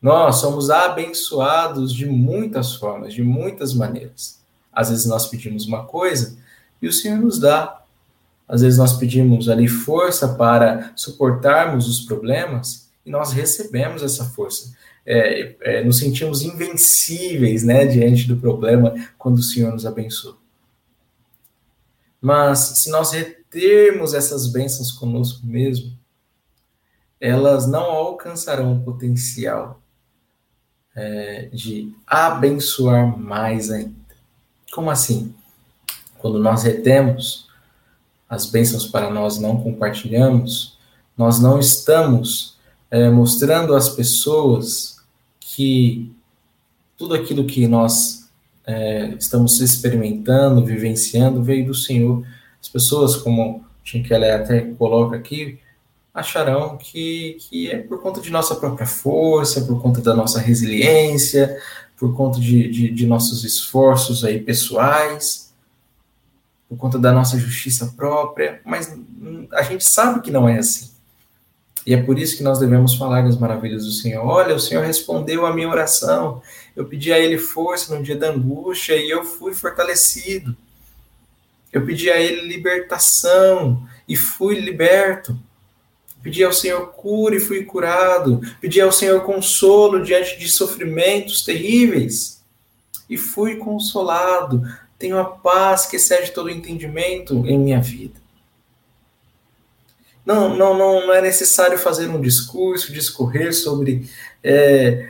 Nós 0.02 0.36
somos 0.36 0.70
abençoados 0.70 1.94
de 1.94 2.06
muitas 2.06 2.76
formas, 2.76 3.14
de 3.14 3.24
muitas 3.24 3.74
maneiras. 3.74 4.40
Às 4.72 4.90
vezes 4.90 5.06
nós 5.06 5.28
pedimos 5.28 5.66
uma 5.66 5.86
coisa 5.86 6.38
e 6.82 6.88
o 6.88 6.94
Senhor 6.94 7.18
nos 7.18 7.40
dá. 7.40 7.82
Às 8.48 8.62
vezes 8.62 8.78
nós 8.78 8.94
pedimos 8.94 9.48
ali 9.48 9.68
força 9.68 10.28
para 10.36 10.92
suportarmos 10.96 11.88
os 11.88 12.02
problemas 12.02 12.90
e 13.06 13.10
nós 13.10 13.32
recebemos 13.32 14.04
essa 14.04 14.26
força. 14.26 14.76
É, 15.06 15.56
é, 15.62 15.84
nos 15.84 16.00
sentimos 16.00 16.42
invencíveis 16.42 17.64
né, 17.64 17.86
diante 17.86 18.28
do 18.28 18.38
problema 18.38 18.94
quando 19.18 19.40
o 19.40 19.44
Senhor 19.44 19.72
nos 19.72 19.86
abençoa. 19.86 20.43
Mas 22.24 22.60
se 22.60 22.90
nós 22.90 23.12
retermos 23.12 24.14
essas 24.14 24.48
bênçãos 24.48 24.94
conosco 24.94 25.46
mesmo, 25.46 25.92
elas 27.20 27.68
não 27.68 27.84
alcançarão 27.84 28.78
o 28.78 28.82
potencial 28.82 29.82
é, 30.96 31.50
de 31.52 31.94
abençoar 32.08 33.20
mais 33.20 33.70
ainda. 33.70 33.94
Como 34.72 34.90
assim? 34.90 35.36
Quando 36.18 36.40
nós 36.40 36.64
retemos 36.64 37.50
as 38.30 38.46
bênçãos 38.46 38.88
para 38.88 39.10
nós 39.10 39.38
não 39.38 39.62
compartilhamos, 39.62 40.78
nós 41.18 41.42
não 41.42 41.60
estamos 41.60 42.58
é, 42.90 43.10
mostrando 43.10 43.76
às 43.76 43.90
pessoas 43.90 44.96
que 45.42 46.10
tudo 46.98 47.16
aquilo 47.16 47.46
que 47.46 47.68
nós 47.68 48.23
é, 48.66 49.16
estamos 49.20 49.60
experimentando, 49.60 50.66
vivenciando, 50.66 51.44
veio 51.44 51.68
do 51.68 51.76
Senhor. 51.76 52.26
As 52.62 52.70
pessoas, 52.70 53.16
como 53.16 53.66
Tim 53.84 54.04
Keller 54.04 54.36
até 54.36 54.62
coloca 54.62 55.16
aqui, 55.16 55.60
acharão 56.14 56.78
que, 56.78 57.38
que 57.40 57.72
é 57.72 57.80
por 57.80 58.02
conta 58.02 58.22
de 58.22 58.32
nossa 58.32 58.56
própria 58.56 58.86
força, 58.86 59.62
por 59.66 59.82
conta 59.82 60.00
da 60.00 60.14
nossa 60.14 60.40
resiliência, 60.40 61.58
por 61.98 62.16
conta 62.16 62.40
de, 62.40 62.70
de, 62.70 62.90
de 62.90 63.08
nossos 63.08 63.44
esforços 63.44 64.24
aí 64.24 64.40
pessoais, 64.40 65.54
por 66.70 66.78
conta 66.78 67.00
da 67.00 67.12
nossa 67.12 67.38
justiça 67.38 67.94
própria, 67.98 68.62
mas 68.66 68.96
a 69.52 69.62
gente 69.64 69.84
sabe 69.84 70.22
que 70.22 70.32
não 70.32 70.48
é 70.48 70.60
assim. 70.60 70.93
E 71.86 71.94
é 71.94 72.02
por 72.02 72.18
isso 72.18 72.38
que 72.38 72.44
nós 72.44 72.60
devemos 72.60 72.96
falar 72.96 73.24
das 73.24 73.38
maravilhas 73.38 73.86
do 73.86 73.92
Senhor. 73.92 74.26
Olha, 74.26 74.56
o 74.56 74.60
Senhor 74.60 74.86
respondeu 74.86 75.46
a 75.46 75.54
minha 75.54 75.70
oração. 75.70 76.42
Eu 76.76 76.86
pedi 76.86 77.12
a 77.12 77.20
Ele 77.20 77.38
força 77.38 77.94
no 77.94 78.02
dia 78.02 78.16
da 78.16 78.30
angústia 78.30 78.96
e 78.96 79.10
eu 79.10 79.24
fui 79.26 79.54
fortalecido. 79.54 80.56
Eu 81.72 81.86
pedi 81.86 82.10
a 82.10 82.20
Ele 82.20 82.48
libertação 82.48 83.86
e 84.08 84.16
fui 84.16 84.60
liberto. 84.60 85.38
Pedi 86.22 86.42
ao 86.42 86.54
Senhor 86.54 86.94
cura 86.94 87.36
e 87.36 87.40
fui 87.42 87.66
curado. 87.66 88.40
Pedi 88.62 88.80
ao 88.80 88.92
Senhor 88.92 89.22
consolo 89.22 90.02
diante 90.02 90.40
de 90.40 90.48
sofrimentos 90.48 91.44
terríveis 91.44 92.42
e 93.10 93.18
fui 93.18 93.58
consolado. 93.58 94.64
Tenho 94.98 95.20
a 95.20 95.26
paz 95.26 95.86
que 95.86 95.98
excede 95.98 96.32
todo 96.32 96.50
entendimento 96.50 97.46
em 97.46 97.60
minha 97.60 97.82
vida. 97.82 98.23
Não, 100.26 100.56
não, 100.56 100.78
não, 100.78 101.08
não 101.08 101.14
é 101.14 101.22
necessário 101.22 101.78
fazer 101.78 102.08
um 102.10 102.22
discurso, 102.22 102.94
discorrer 102.94 103.54
sobre 103.54 104.10
é, 104.42 105.10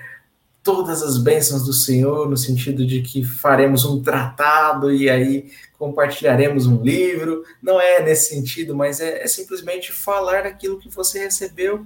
todas 0.64 1.04
as 1.04 1.18
bênçãos 1.18 1.64
do 1.64 1.74
Senhor, 1.74 2.28
no 2.28 2.38
sentido 2.38 2.86
de 2.86 3.02
que 3.02 3.24
faremos 3.24 3.86
um 3.86 4.02
tratado 4.02 4.92
e 4.92 5.10
aí 5.10 5.52
compartilharemos 5.78 6.66
um 6.66 6.82
livro. 6.82 7.44
Não 7.62 7.80
é 7.80 8.02
nesse 8.02 8.34
sentido, 8.34 8.76
mas 8.76 9.00
é, 9.00 9.22
é 9.22 9.28
simplesmente 9.28 9.92
falar 9.92 10.44
daquilo 10.44 10.80
que 10.80 10.90
você 10.90 11.20
recebeu. 11.20 11.86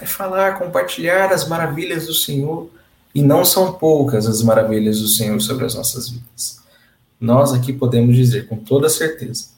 É 0.00 0.04
falar, 0.04 0.58
compartilhar 0.58 1.32
as 1.32 1.48
maravilhas 1.48 2.06
do 2.06 2.14
Senhor. 2.14 2.68
E 3.14 3.22
não 3.22 3.44
são 3.44 3.72
poucas 3.72 4.26
as 4.26 4.42
maravilhas 4.42 5.00
do 5.00 5.08
Senhor 5.08 5.40
sobre 5.40 5.64
as 5.64 5.74
nossas 5.74 6.10
vidas. 6.10 6.60
Nós 7.18 7.54
aqui 7.54 7.72
podemos 7.72 8.14
dizer 8.14 8.46
com 8.46 8.56
toda 8.56 8.88
certeza, 8.88 9.48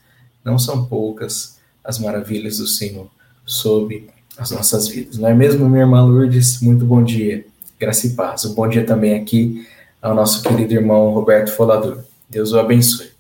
não 0.43 0.59
são 0.59 0.87
poucas 0.87 1.60
as 1.85 1.99
maravilhas 1.99 2.59
do 2.59 2.67
Senhor 2.67 3.09
sobre 3.47 4.09
as 4.37 4.51
nossas 4.51 4.89
vidas. 4.89 5.19
Não 5.19 5.29
é 5.29 5.35
mesmo, 5.35 5.69
minha 5.69 5.83
irmã 5.83 6.03
Lourdes? 6.03 6.61
Muito 6.61 6.85
bom 6.85 7.03
dia. 7.03 7.45
Graça 7.79 8.07
e 8.07 8.11
paz. 8.11 8.45
Um 8.45 8.55
bom 8.55 8.69
dia 8.69 8.85
também 8.85 9.15
aqui 9.15 9.67
ao 10.01 10.15
nosso 10.15 10.43
querido 10.43 10.75
irmão 10.75 11.13
Roberto 11.13 11.53
Folador. 11.53 12.03
Deus 12.29 12.53
o 12.53 12.59
abençoe. 12.59 13.11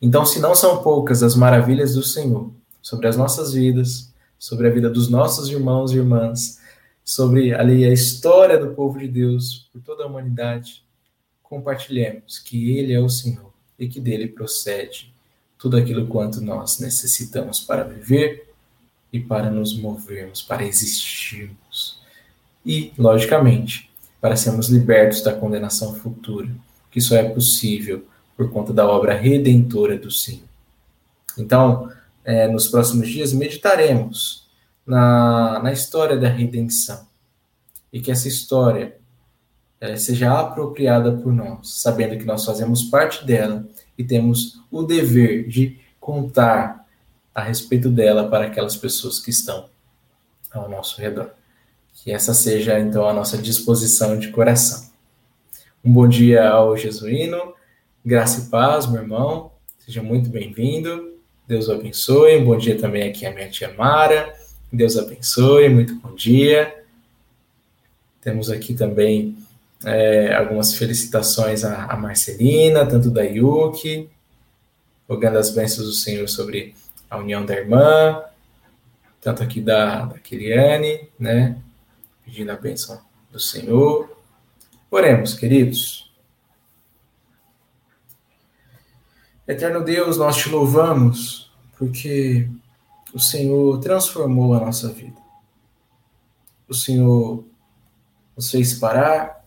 Então, 0.00 0.24
se 0.24 0.38
não 0.40 0.54
são 0.54 0.82
poucas 0.82 1.22
as 1.22 1.34
maravilhas 1.34 1.94
do 1.94 2.02
Senhor 2.02 2.50
sobre 2.80 3.08
as 3.08 3.16
nossas 3.16 3.52
vidas, 3.52 4.12
sobre 4.38 4.68
a 4.68 4.70
vida 4.70 4.88
dos 4.88 5.08
nossos 5.08 5.48
irmãos 5.48 5.92
e 5.92 5.96
irmãs, 5.96 6.60
sobre 7.04 7.52
ali 7.54 7.84
a 7.84 7.92
história 7.92 8.58
do 8.58 8.74
povo 8.74 8.98
de 8.98 9.08
Deus 9.08 9.68
por 9.72 9.80
toda 9.80 10.04
a 10.04 10.06
humanidade, 10.06 10.84
compartilhemos 11.42 12.38
que 12.38 12.76
Ele 12.78 12.92
é 12.92 13.00
o 13.00 13.08
Senhor 13.08 13.52
e 13.78 13.88
que 13.88 14.00
dele 14.00 14.28
procede 14.28 15.12
tudo 15.58 15.76
aquilo 15.76 16.06
quanto 16.06 16.40
nós 16.40 16.78
necessitamos 16.78 17.60
para 17.60 17.82
viver 17.82 18.48
e 19.12 19.18
para 19.18 19.50
nos 19.50 19.76
movermos, 19.76 20.40
para 20.40 20.64
existirmos. 20.64 22.00
E, 22.64 22.92
logicamente, 22.96 23.90
para 24.20 24.36
sermos 24.36 24.68
libertos 24.68 25.22
da 25.22 25.32
condenação 25.32 25.94
futura, 25.94 26.48
que 26.90 27.00
só 27.00 27.16
é 27.16 27.28
possível 27.28 28.04
por 28.36 28.50
conta 28.50 28.72
da 28.72 28.86
obra 28.88 29.14
redentora 29.14 29.98
do 29.98 30.10
Senhor. 30.10 30.48
Então, 31.36 31.90
é, 32.24 32.46
nos 32.46 32.68
próximos 32.68 33.08
dias, 33.08 33.32
meditaremos 33.32 34.46
na, 34.86 35.60
na 35.62 35.72
história 35.72 36.16
da 36.16 36.28
redenção 36.28 37.06
e 37.92 38.00
que 38.00 38.10
essa 38.10 38.28
história 38.28 38.96
é, 39.80 39.96
seja 39.96 40.38
apropriada 40.38 41.12
por 41.12 41.32
nós, 41.32 41.80
sabendo 41.80 42.18
que 42.18 42.24
nós 42.24 42.44
fazemos 42.44 42.84
parte 42.84 43.24
dela 43.24 43.66
e 43.98 44.04
temos 44.04 44.62
o 44.70 44.84
dever 44.84 45.48
de 45.48 45.76
contar 45.98 46.86
a 47.34 47.42
respeito 47.42 47.90
dela 47.90 48.28
para 48.28 48.46
aquelas 48.46 48.76
pessoas 48.76 49.18
que 49.18 49.30
estão 49.30 49.68
ao 50.52 50.68
nosso 50.68 51.00
redor. 51.00 51.32
Que 51.92 52.12
essa 52.12 52.32
seja, 52.32 52.78
então, 52.78 53.08
a 53.08 53.12
nossa 53.12 53.36
disposição 53.36 54.16
de 54.18 54.28
coração. 54.28 54.88
Um 55.84 55.92
bom 55.92 56.08
dia 56.08 56.48
ao 56.48 56.76
Jesuíno, 56.76 57.54
graça 58.04 58.42
e 58.42 58.50
paz, 58.50 58.86
meu 58.86 59.02
irmão, 59.02 59.52
seja 59.78 60.02
muito 60.02 60.30
bem-vindo, 60.30 61.14
Deus 61.46 61.68
o 61.68 61.72
abençoe. 61.72 62.36
Um 62.36 62.44
bom 62.44 62.56
dia 62.56 62.78
também 62.78 63.08
aqui 63.08 63.26
à 63.26 63.34
minha 63.34 63.48
tia 63.48 63.74
Mara, 63.74 64.34
Deus 64.72 64.96
abençoe, 64.96 65.68
muito 65.68 65.96
bom 65.96 66.14
dia. 66.14 66.84
Temos 68.20 68.50
aqui 68.50 68.74
também 68.74 69.36
é, 69.84 70.34
algumas 70.34 70.74
felicitações 70.74 71.64
à, 71.64 71.84
à 71.84 71.96
Marcelina, 71.96 72.86
tanto 72.86 73.10
da 73.10 73.22
Yuki, 73.22 74.10
rogando 75.08 75.38
as 75.38 75.50
bênçãos 75.50 75.86
do 75.86 75.92
Senhor 75.92 76.28
sobre 76.28 76.74
a 77.08 77.16
união 77.16 77.44
da 77.44 77.54
irmã, 77.54 78.22
tanto 79.20 79.42
aqui 79.42 79.60
da, 79.60 80.04
da 80.04 80.18
Kiliane, 80.18 81.08
né? 81.18 81.58
Pedindo 82.24 82.50
a 82.50 82.56
bênção 82.56 83.00
do 83.30 83.40
Senhor. 83.40 84.16
Oremos, 84.90 85.34
queridos. 85.34 86.12
Eterno 89.46 89.82
Deus, 89.82 90.18
nós 90.18 90.36
te 90.36 90.48
louvamos 90.50 91.50
porque 91.78 92.48
o 93.14 93.18
Senhor 93.18 93.78
transformou 93.80 94.52
a 94.54 94.60
nossa 94.60 94.88
vida. 94.92 95.16
O 96.68 96.74
Senhor 96.74 97.44
nos 98.36 98.50
fez 98.50 98.74
parar, 98.74 99.37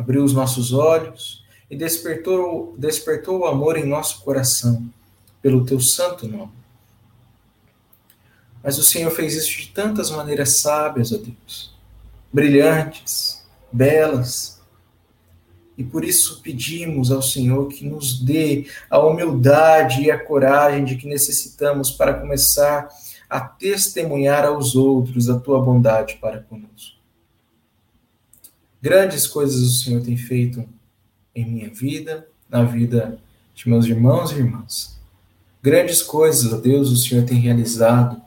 abriu 0.00 0.24
os 0.24 0.32
nossos 0.32 0.72
olhos 0.72 1.44
e 1.70 1.76
despertou, 1.76 2.74
despertou 2.78 3.40
o 3.40 3.46
amor 3.46 3.76
em 3.76 3.84
nosso 3.84 4.22
coração 4.22 4.82
pelo 5.42 5.64
teu 5.64 5.78
santo 5.78 6.26
nome. 6.26 6.52
Mas 8.62 8.78
o 8.78 8.82
Senhor 8.82 9.10
fez 9.10 9.34
isso 9.34 9.58
de 9.58 9.68
tantas 9.68 10.10
maneiras 10.10 10.56
sábias, 10.56 11.12
ó 11.12 11.18
Deus, 11.18 11.74
brilhantes, 12.32 13.46
belas. 13.70 14.60
E 15.76 15.84
por 15.84 16.04
isso 16.04 16.40
pedimos 16.42 17.10
ao 17.10 17.22
Senhor 17.22 17.68
que 17.68 17.86
nos 17.86 18.20
dê 18.20 18.66
a 18.88 18.98
humildade 18.98 20.02
e 20.02 20.10
a 20.10 20.22
coragem 20.22 20.84
de 20.84 20.96
que 20.96 21.06
necessitamos 21.06 21.90
para 21.90 22.14
começar 22.14 22.88
a 23.28 23.40
testemunhar 23.40 24.44
aos 24.44 24.74
outros 24.74 25.28
a 25.28 25.38
tua 25.38 25.60
bondade 25.60 26.16
para 26.20 26.40
conosco. 26.40 26.99
Grandes 28.82 29.26
coisas 29.26 29.60
o 29.60 29.82
Senhor 29.82 30.02
tem 30.02 30.16
feito 30.16 30.66
em 31.34 31.44
minha 31.44 31.70
vida, 31.70 32.26
na 32.48 32.64
vida 32.64 33.18
de 33.54 33.68
meus 33.68 33.86
irmãos 33.86 34.32
e 34.32 34.36
irmãs. 34.36 34.98
Grandes 35.62 36.02
coisas, 36.02 36.52
ó 36.52 36.56
Deus, 36.56 36.90
o 36.90 36.96
Senhor 36.96 37.24
tem 37.24 37.38
realizado 37.38 38.20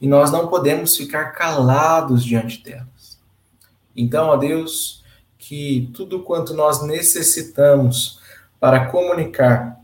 e 0.00 0.08
nós 0.08 0.32
não 0.32 0.48
podemos 0.48 0.96
ficar 0.96 1.26
calados 1.32 2.24
diante 2.24 2.62
delas. 2.62 3.20
Então, 3.96 4.28
ó 4.28 4.36
Deus, 4.36 5.04
que 5.38 5.90
tudo 5.94 6.22
quanto 6.22 6.54
nós 6.54 6.82
necessitamos 6.82 8.18
para 8.58 8.86
comunicar 8.86 9.80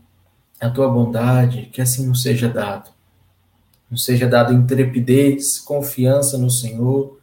a 0.59 0.69
tua 0.69 0.89
bondade, 0.89 1.69
que 1.71 1.81
assim 1.81 2.05
nos 2.05 2.21
seja 2.21 2.49
dado. 2.49 2.89
Nos 3.89 4.03
seja 4.03 4.27
dado 4.27 4.53
intrepidez, 4.53 5.59
confiança 5.59 6.37
no 6.37 6.49
Senhor, 6.49 7.16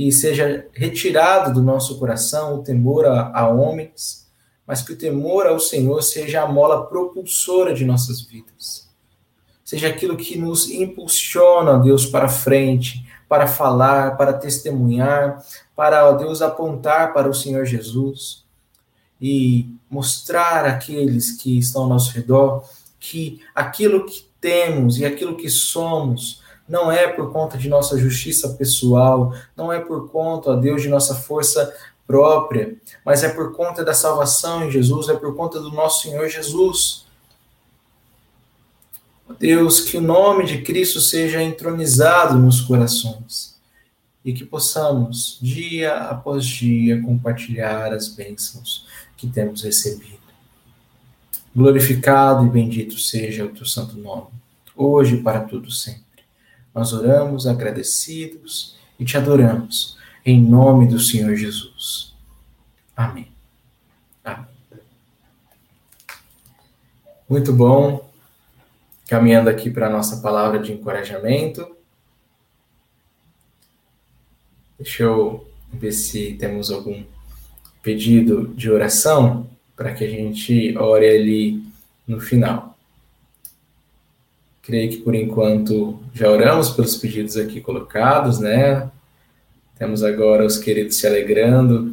que 0.00 0.10
seja 0.10 0.66
retirado 0.72 1.52
do 1.52 1.62
nosso 1.62 1.98
coração 1.98 2.54
o 2.54 2.62
temor 2.62 3.04
a, 3.04 3.38
a 3.38 3.46
homens, 3.50 4.26
mas 4.66 4.80
que 4.80 4.94
o 4.94 4.96
temor 4.96 5.46
ao 5.46 5.60
Senhor 5.60 6.00
seja 6.00 6.40
a 6.40 6.48
mola 6.48 6.86
propulsora 6.86 7.74
de 7.74 7.84
nossas 7.84 8.22
vidas. 8.22 8.88
Seja 9.62 9.88
aquilo 9.88 10.16
que 10.16 10.38
nos 10.38 10.70
impulsiona, 10.70 11.78
Deus, 11.78 12.06
para 12.06 12.30
frente, 12.30 13.06
para 13.28 13.46
falar, 13.46 14.16
para 14.16 14.32
testemunhar, 14.32 15.44
para, 15.76 16.08
ó 16.08 16.12
Deus, 16.12 16.40
apontar 16.40 17.12
para 17.12 17.28
o 17.28 17.34
Senhor 17.34 17.66
Jesus 17.66 18.46
e 19.20 19.68
mostrar 19.90 20.64
àqueles 20.64 21.32
que 21.32 21.58
estão 21.58 21.82
ao 21.82 21.88
nosso 21.90 22.14
redor 22.14 22.64
que 22.98 23.42
aquilo 23.54 24.06
que 24.06 24.24
temos 24.40 24.98
e 24.98 25.04
aquilo 25.04 25.36
que 25.36 25.50
somos 25.50 26.39
não 26.70 26.90
é 26.90 27.08
por 27.08 27.32
conta 27.32 27.58
de 27.58 27.68
nossa 27.68 27.98
justiça 27.98 28.50
pessoal, 28.50 29.34
não 29.56 29.72
é 29.72 29.80
por 29.80 30.08
conta, 30.08 30.50
ó 30.52 30.56
Deus, 30.56 30.80
de 30.80 30.88
nossa 30.88 31.16
força 31.16 31.74
própria, 32.06 32.76
mas 33.04 33.24
é 33.24 33.28
por 33.28 33.52
conta 33.52 33.84
da 33.84 33.92
salvação 33.92 34.64
em 34.64 34.70
Jesus, 34.70 35.08
é 35.08 35.14
por 35.14 35.34
conta 35.34 35.58
do 35.58 35.72
nosso 35.72 36.02
Senhor 36.02 36.28
Jesus. 36.28 37.04
Deus, 39.38 39.80
que 39.80 39.96
o 39.96 40.00
nome 40.00 40.44
de 40.44 40.62
Cristo 40.62 41.00
seja 41.00 41.42
entronizado 41.42 42.38
nos 42.38 42.60
corações 42.60 43.58
e 44.24 44.32
que 44.32 44.44
possamos, 44.44 45.38
dia 45.42 45.94
após 45.94 46.46
dia, 46.46 47.02
compartilhar 47.02 47.92
as 47.92 48.08
bênçãos 48.08 48.86
que 49.16 49.26
temos 49.26 49.62
recebido. 49.62 50.20
Glorificado 51.54 52.46
e 52.46 52.48
bendito 52.48 52.96
seja 52.96 53.44
o 53.44 53.48
teu 53.48 53.66
santo 53.66 53.96
nome, 53.96 54.28
hoje 54.76 55.16
e 55.16 55.22
para 55.22 55.40
tudo 55.40 55.68
sempre. 55.68 56.09
Nós 56.74 56.92
oramos 56.92 57.46
agradecidos 57.46 58.76
e 58.98 59.04
te 59.04 59.16
adoramos, 59.16 59.98
em 60.24 60.40
nome 60.40 60.86
do 60.86 60.98
Senhor 60.98 61.34
Jesus. 61.34 62.14
Amém. 62.96 63.28
Amém. 64.22 64.46
Muito 67.28 67.52
bom 67.52 68.08
caminhando 69.08 69.50
aqui 69.50 69.70
para 69.70 69.88
a 69.88 69.90
nossa 69.90 70.18
palavra 70.18 70.60
de 70.60 70.72
encorajamento. 70.72 71.76
Deixa 74.78 75.02
eu 75.02 75.48
ver 75.72 75.92
se 75.92 76.34
temos 76.34 76.70
algum 76.70 77.04
pedido 77.82 78.48
de 78.54 78.70
oração 78.70 79.48
para 79.74 79.92
que 79.92 80.04
a 80.04 80.08
gente 80.08 80.76
ore 80.78 81.08
ali 81.08 81.64
no 82.06 82.20
final. 82.20 82.69
Creio 84.70 84.88
que 84.88 84.98
por 84.98 85.16
enquanto 85.16 85.98
já 86.14 86.30
oramos 86.30 86.70
pelos 86.70 86.96
pedidos 86.96 87.36
aqui 87.36 87.60
colocados, 87.60 88.38
né? 88.38 88.88
Temos 89.76 90.04
agora 90.04 90.46
os 90.46 90.58
queridos 90.58 90.96
se 90.96 91.08
alegrando 91.08 91.92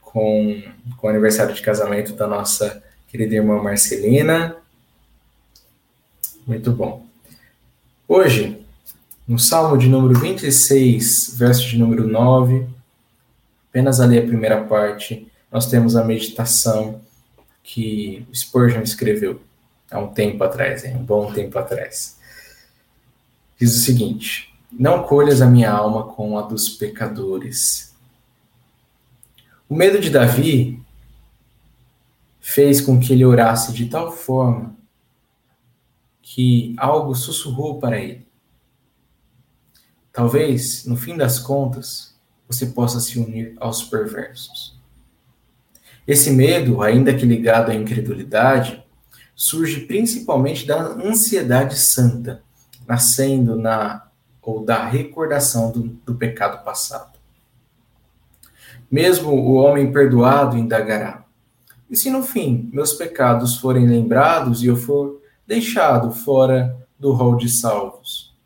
com, 0.00 0.60
com 0.96 1.06
o 1.06 1.10
aniversário 1.10 1.54
de 1.54 1.62
casamento 1.62 2.14
da 2.14 2.26
nossa 2.26 2.82
querida 3.06 3.36
irmã 3.36 3.62
Marcelina. 3.62 4.56
Muito 6.44 6.72
bom. 6.72 7.06
Hoje, 8.08 8.66
no 9.24 9.38
Salmo 9.38 9.78
de 9.78 9.88
número 9.88 10.18
26, 10.18 11.36
verso 11.38 11.68
de 11.68 11.78
número 11.78 12.04
9, 12.04 12.66
apenas 13.70 14.00
ali 14.00 14.18
a 14.18 14.26
primeira 14.26 14.64
parte, 14.64 15.30
nós 15.52 15.70
temos 15.70 15.94
a 15.94 16.02
meditação 16.02 17.00
que 17.62 18.26
Spurgeon 18.34 18.82
escreveu 18.82 19.40
há 19.90 19.98
um 19.98 20.08
tempo 20.08 20.42
atrás, 20.44 20.84
hein? 20.84 20.96
um 20.96 21.04
bom 21.04 21.32
tempo 21.32 21.58
atrás. 21.58 22.18
Diz 23.58 23.76
o 23.76 23.80
seguinte: 23.80 24.54
Não 24.72 25.02
colhas 25.02 25.42
a 25.42 25.46
minha 25.46 25.70
alma 25.70 26.04
com 26.04 26.38
a 26.38 26.42
dos 26.42 26.68
pecadores. 26.68 27.94
O 29.68 29.74
medo 29.74 30.00
de 30.00 30.10
Davi 30.10 30.82
fez 32.40 32.80
com 32.80 32.98
que 32.98 33.12
ele 33.12 33.24
orasse 33.24 33.72
de 33.72 33.86
tal 33.86 34.10
forma 34.10 34.74
que 36.22 36.74
algo 36.78 37.14
sussurrou 37.14 37.78
para 37.78 37.98
ele. 37.98 38.26
Talvez, 40.12 40.84
no 40.84 40.96
fim 40.96 41.16
das 41.16 41.38
contas, 41.38 42.14
você 42.46 42.66
possa 42.66 43.00
se 43.00 43.18
unir 43.18 43.54
aos 43.60 43.82
perversos. 43.82 44.76
Esse 46.06 46.30
medo, 46.30 46.82
ainda 46.82 47.14
que 47.14 47.26
ligado 47.26 47.70
à 47.70 47.74
incredulidade, 47.74 48.82
surge 49.38 49.82
principalmente 49.82 50.66
da 50.66 50.82
ansiedade 50.82 51.78
santa, 51.78 52.42
nascendo 52.84 53.54
na 53.54 54.08
ou 54.42 54.64
da 54.64 54.84
recordação 54.84 55.70
do, 55.70 55.82
do 56.04 56.14
pecado 56.16 56.64
passado. 56.64 57.16
Mesmo 58.90 59.30
o 59.30 59.54
homem 59.54 59.92
perdoado 59.92 60.58
indagará: 60.58 61.24
e 61.88 61.96
se 61.96 62.10
no 62.10 62.24
fim 62.24 62.68
meus 62.72 62.92
pecados 62.94 63.56
forem 63.58 63.86
lembrados 63.86 64.60
e 64.62 64.66
eu 64.66 64.76
for 64.76 65.22
deixado 65.46 66.10
fora 66.10 66.76
do 66.98 67.12
rol 67.12 67.36
de 67.36 67.48
salvos? 67.48 68.36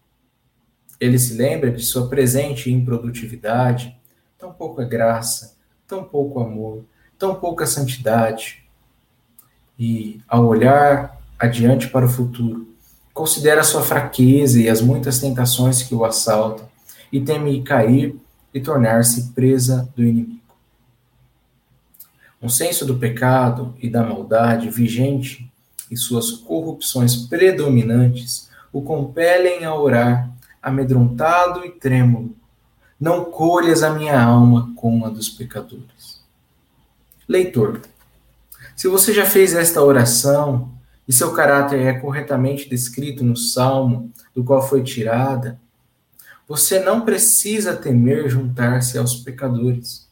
Ele 1.00 1.18
se 1.18 1.34
lembra 1.34 1.70
de 1.70 1.82
sua 1.82 2.06
presente 2.06 2.70
improdutividade, 2.70 3.98
tão 4.36 4.52
pouca 4.52 4.84
graça, 4.84 5.56
tão 5.86 6.04
pouco 6.04 6.38
amor, 6.38 6.84
tão 7.18 7.36
pouca 7.36 7.64
santidade. 7.64 8.61
E, 9.78 10.20
ao 10.28 10.46
olhar 10.46 11.18
adiante 11.38 11.88
para 11.88 12.06
o 12.06 12.08
futuro, 12.08 12.68
considera 13.12 13.64
sua 13.64 13.82
fraqueza 13.82 14.60
e 14.60 14.68
as 14.68 14.80
muitas 14.80 15.18
tentações 15.18 15.82
que 15.82 15.94
o 15.94 16.04
assaltam, 16.04 16.68
e 17.12 17.20
teme 17.20 17.62
cair 17.62 18.16
e 18.54 18.60
tornar-se 18.60 19.32
presa 19.32 19.88
do 19.94 20.02
inimigo. 20.02 20.40
Um 22.40 22.48
senso 22.48 22.84
do 22.84 22.98
pecado 22.98 23.74
e 23.80 23.88
da 23.88 24.02
maldade 24.02 24.68
vigente 24.68 25.50
e 25.90 25.96
suas 25.96 26.30
corrupções 26.30 27.14
predominantes 27.14 28.50
o 28.72 28.82
compelem 28.82 29.64
a 29.64 29.74
orar, 29.74 30.30
amedrontado 30.62 31.64
e 31.64 31.70
trêmulo. 31.70 32.34
Não 32.98 33.26
colhas 33.26 33.82
a 33.82 33.90
minha 33.90 34.20
alma 34.20 34.72
com 34.74 35.04
a 35.04 35.10
dos 35.10 35.28
pecadores. 35.28 36.22
Leitor, 37.28 37.82
se 38.76 38.88
você 38.88 39.12
já 39.12 39.26
fez 39.26 39.54
esta 39.54 39.82
oração 39.82 40.72
e 41.06 41.12
seu 41.12 41.32
caráter 41.32 41.80
é 41.80 41.98
corretamente 41.98 42.68
descrito 42.68 43.24
no 43.24 43.36
salmo 43.36 44.12
do 44.34 44.42
qual 44.42 44.66
foi 44.66 44.82
tirada, 44.82 45.60
você 46.48 46.80
não 46.80 47.02
precisa 47.02 47.76
temer 47.76 48.28
juntar-se 48.28 48.98
aos 48.98 49.16
pecadores. 49.16 50.08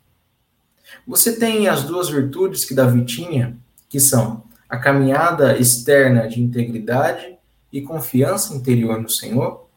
Você 1.06 1.36
tem 1.36 1.68
as 1.68 1.84
duas 1.84 2.08
virtudes 2.08 2.64
que 2.64 2.74
Davi 2.74 3.04
tinha, 3.04 3.56
que 3.88 4.00
são 4.00 4.44
a 4.68 4.76
caminhada 4.76 5.58
externa 5.58 6.28
de 6.28 6.40
integridade 6.40 7.36
e 7.72 7.82
confiança 7.82 8.54
interior 8.54 9.00
no 9.00 9.10
Senhor? 9.10 9.68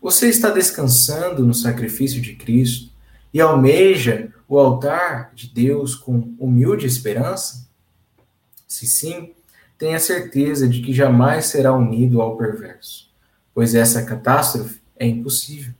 Você 0.00 0.28
está 0.28 0.50
descansando 0.50 1.46
no 1.46 1.54
sacrifício 1.54 2.20
de 2.20 2.34
Cristo 2.34 2.90
e 3.32 3.40
almeja 3.40 4.32
o 4.52 4.58
altar 4.58 5.32
de 5.34 5.48
Deus 5.48 5.94
com 5.94 6.34
humilde 6.38 6.86
esperança? 6.86 7.66
Se 8.68 8.86
sim, 8.86 9.32
tenha 9.78 9.98
certeza 9.98 10.68
de 10.68 10.82
que 10.82 10.92
jamais 10.92 11.46
será 11.46 11.72
unido 11.72 12.20
ao 12.20 12.36
perverso, 12.36 13.10
pois 13.54 13.74
essa 13.74 14.04
catástrofe 14.04 14.78
é 14.94 15.06
impossível. 15.06 15.72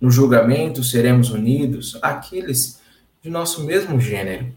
No 0.00 0.10
julgamento 0.10 0.82
seremos 0.82 1.30
unidos 1.30 1.96
àqueles 2.02 2.80
de 3.22 3.30
nosso 3.30 3.62
mesmo 3.62 4.00
gênero. 4.00 4.52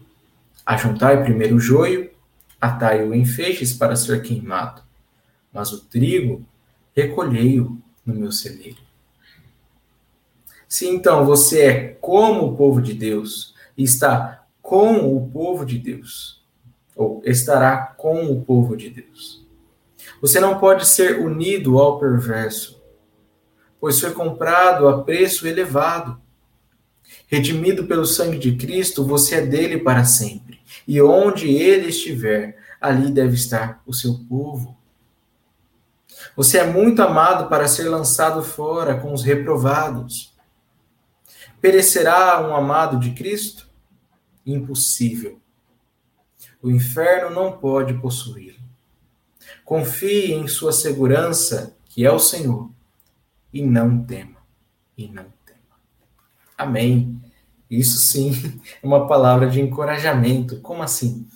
Ajuntai 0.66 1.22
primeiro 1.22 1.54
o 1.54 1.60
joio, 1.60 2.10
atai-o 2.60 3.14
em 3.14 3.24
feixes 3.24 3.72
para 3.72 3.94
ser 3.94 4.20
queimado, 4.20 4.82
mas 5.52 5.70
o 5.70 5.78
trigo 5.78 6.44
recolhei-o 6.92 7.80
no 8.04 8.14
meu 8.14 8.32
celeiro. 8.32 8.87
Se 10.68 10.86
então 10.86 11.24
você 11.24 11.62
é 11.62 11.88
como 12.00 12.46
o 12.46 12.56
povo 12.56 12.82
de 12.82 12.92
Deus 12.92 13.54
está 13.76 14.46
com 14.60 15.16
o 15.16 15.30
povo 15.30 15.64
de 15.64 15.78
Deus, 15.78 16.44
ou 16.94 17.22
estará 17.24 17.78
com 17.96 18.26
o 18.26 18.42
povo 18.44 18.76
de 18.76 18.90
Deus, 18.90 19.46
você 20.20 20.38
não 20.38 20.58
pode 20.58 20.86
ser 20.86 21.20
unido 21.20 21.78
ao 21.78 21.98
perverso, 21.98 22.82
pois 23.80 23.98
foi 23.98 24.10
comprado 24.12 24.88
a 24.88 25.02
preço 25.02 25.46
elevado. 25.46 26.20
Redimido 27.26 27.86
pelo 27.86 28.04
sangue 28.04 28.38
de 28.38 28.56
Cristo, 28.56 29.06
você 29.06 29.36
é 29.36 29.46
dele 29.46 29.78
para 29.78 30.04
sempre. 30.04 30.60
E 30.86 31.00
onde 31.00 31.48
ele 31.48 31.88
estiver, 31.88 32.58
ali 32.80 33.10
deve 33.10 33.34
estar 33.34 33.82
o 33.86 33.94
seu 33.94 34.18
povo. 34.28 34.76
Você 36.36 36.58
é 36.58 36.66
muito 36.66 37.00
amado 37.00 37.48
para 37.48 37.68
ser 37.68 37.88
lançado 37.88 38.42
fora 38.42 38.98
com 38.98 39.12
os 39.12 39.22
reprovados. 39.22 40.36
Perecerá 41.60 42.46
um 42.46 42.54
amado 42.54 42.98
de 42.98 43.10
Cristo? 43.12 43.68
Impossível. 44.46 45.40
O 46.62 46.70
inferno 46.70 47.34
não 47.34 47.58
pode 47.58 47.94
possuí-lo. 47.94 48.58
Confie 49.64 50.32
em 50.32 50.46
sua 50.46 50.72
segurança, 50.72 51.76
que 51.86 52.04
é 52.04 52.10
o 52.10 52.18
Senhor, 52.18 52.70
e 53.52 53.62
não 53.62 54.02
tema, 54.04 54.38
e 54.96 55.08
não 55.08 55.24
tema. 55.44 55.58
Amém. 56.56 57.20
Isso 57.70 57.98
sim 57.98 58.32
é 58.82 58.86
uma 58.86 59.06
palavra 59.06 59.48
de 59.48 59.60
encorajamento. 59.60 60.60
Como 60.60 60.82
assim? 60.82 61.26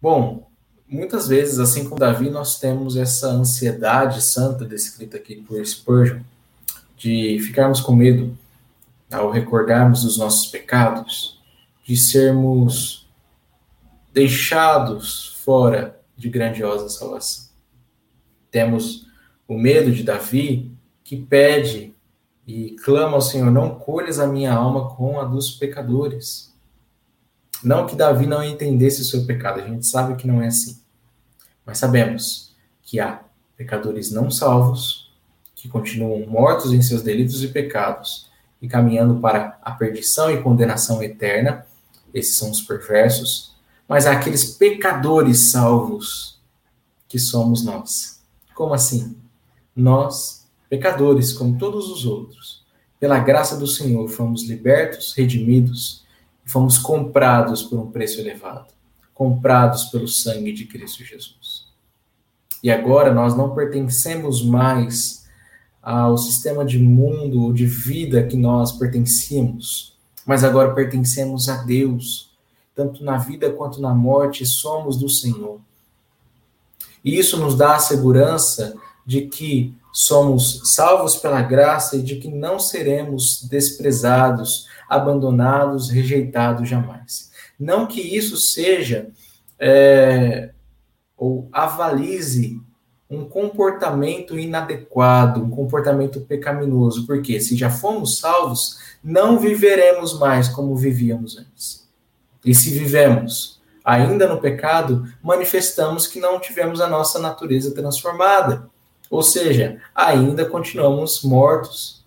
Bom, 0.00 0.50
muitas 0.86 1.28
vezes, 1.28 1.58
assim 1.58 1.84
como 1.84 1.98
Davi, 1.98 2.30
nós 2.30 2.58
temos 2.58 2.96
essa 2.96 3.28
ansiedade 3.28 4.22
santa 4.22 4.64
descrita 4.64 5.16
aqui 5.16 5.36
por 5.36 5.64
Spurgeon, 5.64 6.20
de 6.96 7.38
ficarmos 7.40 7.80
com 7.80 7.94
medo 7.94 8.36
ao 9.10 9.30
recordarmos 9.30 10.04
os 10.04 10.18
nossos 10.18 10.46
pecados, 10.46 11.40
de 11.84 11.96
sermos 11.96 13.08
deixados 14.12 15.36
fora 15.44 16.00
de 16.16 16.28
grandiosa 16.28 16.88
salvação. 16.88 17.50
Temos 18.50 19.06
o 19.48 19.58
medo 19.58 19.90
de 19.92 20.02
Davi, 20.02 20.70
que 21.02 21.16
pede 21.16 21.94
e 22.46 22.76
clama 22.84 23.14
ao 23.14 23.20
Senhor: 23.20 23.50
Não 23.50 23.74
colhes 23.74 24.18
a 24.18 24.26
minha 24.26 24.52
alma 24.52 24.94
com 24.94 25.20
a 25.20 25.24
dos 25.24 25.52
pecadores. 25.52 26.54
Não 27.62 27.86
que 27.86 27.96
Davi 27.96 28.26
não 28.26 28.42
entendesse 28.42 29.02
o 29.02 29.04
seu 29.04 29.26
pecado, 29.26 29.60
a 29.60 29.66
gente 29.66 29.86
sabe 29.86 30.16
que 30.16 30.26
não 30.26 30.40
é 30.40 30.46
assim. 30.46 30.80
Mas 31.66 31.78
sabemos 31.78 32.54
que 32.82 32.98
há 32.98 33.22
pecadores 33.56 34.10
não 34.10 34.30
salvos, 34.30 35.12
que 35.54 35.68
continuam 35.68 36.26
mortos 36.26 36.72
em 36.72 36.80
seus 36.80 37.02
delitos 37.02 37.44
e 37.44 37.48
pecados, 37.48 38.29
e 38.60 38.68
caminhando 38.68 39.20
para 39.20 39.58
a 39.62 39.72
perdição 39.72 40.30
e 40.30 40.42
condenação 40.42 41.02
eterna. 41.02 41.66
Esses 42.12 42.36
são 42.36 42.50
os 42.50 42.60
perversos. 42.62 43.54
Mas 43.88 44.06
há 44.06 44.12
aqueles 44.12 44.56
pecadores 44.56 45.50
salvos 45.50 46.40
que 47.08 47.18
somos 47.18 47.64
nós. 47.64 48.22
Como 48.54 48.74
assim? 48.74 49.16
Nós, 49.74 50.46
pecadores, 50.68 51.32
como 51.32 51.58
todos 51.58 51.90
os 51.90 52.04
outros, 52.04 52.64
pela 52.98 53.18
graça 53.18 53.56
do 53.56 53.66
Senhor, 53.66 54.08
fomos 54.08 54.44
libertos, 54.44 55.14
redimidos 55.16 56.04
e 56.46 56.50
fomos 56.50 56.78
comprados 56.78 57.62
por 57.62 57.78
um 57.78 57.90
preço 57.90 58.20
elevado 58.20 58.80
comprados 59.20 59.84
pelo 59.84 60.08
sangue 60.08 60.50
de 60.50 60.64
Cristo 60.64 61.04
Jesus. 61.04 61.66
E 62.62 62.70
agora 62.70 63.12
nós 63.12 63.36
não 63.36 63.54
pertencemos 63.54 64.42
mais 64.42 65.19
ao 65.82 66.18
sistema 66.18 66.64
de 66.64 66.78
mundo 66.78 67.52
de 67.52 67.66
vida 67.66 68.26
que 68.26 68.36
nós 68.36 68.72
pertencíamos, 68.72 69.96
mas 70.26 70.44
agora 70.44 70.74
pertencemos 70.74 71.48
a 71.48 71.62
Deus. 71.62 72.30
Tanto 72.74 73.02
na 73.04 73.16
vida 73.16 73.50
quanto 73.50 73.80
na 73.80 73.94
morte, 73.94 74.46
somos 74.46 74.96
do 74.96 75.08
Senhor. 75.08 75.60
E 77.04 77.18
isso 77.18 77.36
nos 77.38 77.56
dá 77.56 77.76
a 77.76 77.80
segurança 77.80 78.74
de 79.06 79.22
que 79.22 79.74
somos 79.92 80.74
salvos 80.74 81.16
pela 81.16 81.42
graça 81.42 81.96
e 81.96 82.02
de 82.02 82.16
que 82.16 82.28
não 82.28 82.58
seremos 82.58 83.42
desprezados, 83.42 84.66
abandonados, 84.88 85.90
rejeitados 85.90 86.68
jamais. 86.68 87.30
Não 87.58 87.86
que 87.86 88.00
isso 88.00 88.36
seja 88.36 89.10
é, 89.58 90.50
ou 91.16 91.48
avalize 91.52 92.60
um 93.10 93.24
comportamento 93.24 94.38
inadequado, 94.38 95.42
um 95.42 95.50
comportamento 95.50 96.20
pecaminoso, 96.20 97.06
porque 97.06 97.40
se 97.40 97.56
já 97.56 97.68
fomos 97.68 98.18
salvos, 98.18 98.78
não 99.02 99.38
viveremos 99.38 100.16
mais 100.18 100.48
como 100.48 100.76
vivíamos 100.76 101.36
antes. 101.36 101.88
E 102.44 102.54
se 102.54 102.70
vivemos 102.70 103.60
ainda 103.84 104.28
no 104.28 104.40
pecado, 104.40 105.12
manifestamos 105.22 106.06
que 106.06 106.20
não 106.20 106.38
tivemos 106.38 106.80
a 106.80 106.88
nossa 106.88 107.18
natureza 107.18 107.74
transformada. 107.74 108.70
Ou 109.10 109.22
seja, 109.22 109.80
ainda 109.92 110.44
continuamos 110.44 111.22
mortos. 111.24 112.04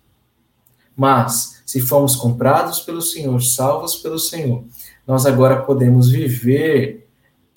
Mas, 0.96 1.62
se 1.66 1.80
fomos 1.80 2.16
comprados 2.16 2.80
pelo 2.80 3.02
Senhor, 3.02 3.38
salvos 3.42 3.96
pelo 3.96 4.18
Senhor, 4.18 4.64
nós 5.06 5.26
agora 5.26 5.62
podemos 5.62 6.08
viver 6.08 7.03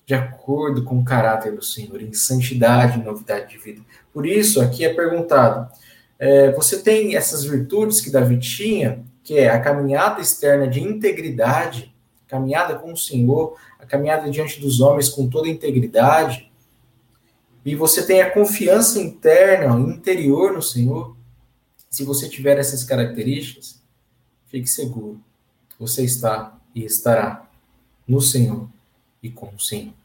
de 0.08 0.14
acordo 0.14 0.84
com 0.84 0.98
o 0.98 1.04
caráter 1.04 1.54
do 1.54 1.62
Senhor, 1.62 2.00
em 2.00 2.14
santidade 2.14 2.98
e 2.98 3.04
novidade 3.04 3.50
de 3.50 3.58
vida. 3.58 3.82
Por 4.10 4.24
isso, 4.24 4.58
aqui 4.58 4.82
é 4.82 4.94
perguntado: 4.94 5.70
é, 6.18 6.50
você 6.52 6.78
tem 6.78 7.14
essas 7.14 7.44
virtudes 7.44 8.00
que 8.00 8.08
Davi 8.08 8.38
tinha, 8.38 9.04
que 9.22 9.36
é 9.36 9.50
a 9.50 9.60
caminhada 9.60 10.22
externa 10.22 10.66
de 10.66 10.80
integridade, 10.80 11.94
caminhada 12.26 12.74
com 12.76 12.90
o 12.90 12.96
Senhor, 12.96 13.54
a 13.78 13.84
caminhada 13.84 14.30
diante 14.30 14.58
dos 14.58 14.80
homens 14.80 15.10
com 15.10 15.28
toda 15.28 15.46
integridade, 15.46 16.50
e 17.62 17.74
você 17.74 18.06
tem 18.06 18.22
a 18.22 18.30
confiança 18.30 18.98
interna, 18.98 19.78
interior 19.78 20.54
no 20.54 20.62
Senhor, 20.62 21.14
se 21.90 22.02
você 22.02 22.30
tiver 22.30 22.56
essas 22.56 22.82
características, 22.82 23.78
fique 24.46 24.68
seguro, 24.68 25.20
você 25.78 26.02
está 26.02 26.58
e 26.74 26.82
estará 26.82 27.46
no 28.06 28.22
Senhor 28.22 28.66
e 29.22 29.28
com 29.28 29.48
o 29.54 29.60
Senhor. 29.60 29.97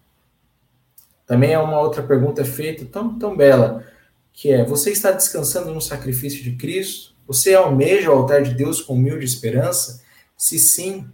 Também 1.25 1.53
é 1.53 1.59
uma 1.59 1.79
outra 1.79 2.03
pergunta 2.03 2.43
feita 2.43 2.86
tão, 2.86 3.17
tão 3.17 3.36
bela, 3.36 3.86
que 4.31 4.51
é: 4.51 4.63
você 4.65 4.91
está 4.91 5.12
descansando 5.12 5.73
no 5.73 5.81
sacrifício 5.81 6.43
de 6.43 6.53
Cristo? 6.55 7.13
Você 7.27 7.53
almeja 7.53 8.09
o 8.09 8.13
altar 8.13 8.43
de 8.43 8.53
Deus 8.53 8.81
com 8.81 8.95
humilde 8.95 9.25
esperança? 9.25 10.03
Se 10.36 10.59
sim, 10.59 11.07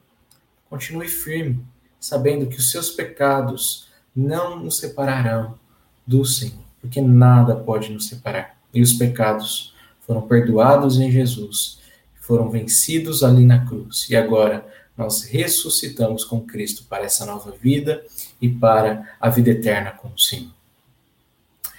continue 0.69 1.07
firme, 1.07 1.63
sabendo 1.99 2.47
que 2.47 2.57
os 2.57 2.71
seus 2.71 2.89
pecados 2.89 3.87
não 4.15 4.59
nos 4.59 4.77
separarão 4.77 5.57
do 6.05 6.25
Senhor, 6.25 6.63
porque 6.81 6.99
nada 6.99 7.55
pode 7.55 7.91
nos 7.91 8.07
separar. 8.07 8.57
E 8.73 8.81
os 8.81 8.93
pecados 8.93 9.75
foram 10.01 10.23
perdoados 10.23 10.99
em 10.99 11.11
Jesus, 11.11 11.79
foram 12.15 12.49
vencidos 12.49 13.23
ali 13.23 13.45
na 13.45 13.65
cruz. 13.65 14.07
E 14.09 14.15
agora 14.15 14.65
nós 14.99 15.23
ressuscitamos 15.23 16.25
com 16.25 16.41
Cristo 16.41 16.83
para 16.83 17.05
essa 17.05 17.25
nova 17.25 17.51
vida 17.51 18.03
e 18.41 18.49
para 18.49 19.15
a 19.17 19.29
vida 19.29 19.51
eterna 19.51 19.91
com 19.91 20.09
o 20.09 20.19
Senhor. 20.19 20.51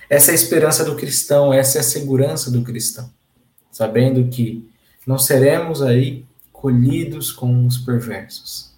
Essa 0.09 0.31
é 0.31 0.33
a 0.33 0.35
esperança 0.35 0.87
do 0.87 0.97
cristão, 0.97 1.53
essa 1.53 1.77
é 1.77 1.81
a 1.83 1.85
segurança 1.85 2.51
do 2.51 2.63
cristão, 2.63 3.11
sabendo 3.71 4.27
que 4.31 4.67
não 5.07 5.19
seremos 5.19 5.83
aí 5.83 6.25
colhidos 6.51 7.31
com 7.31 7.67
os 7.67 7.77
perversos, 7.77 8.71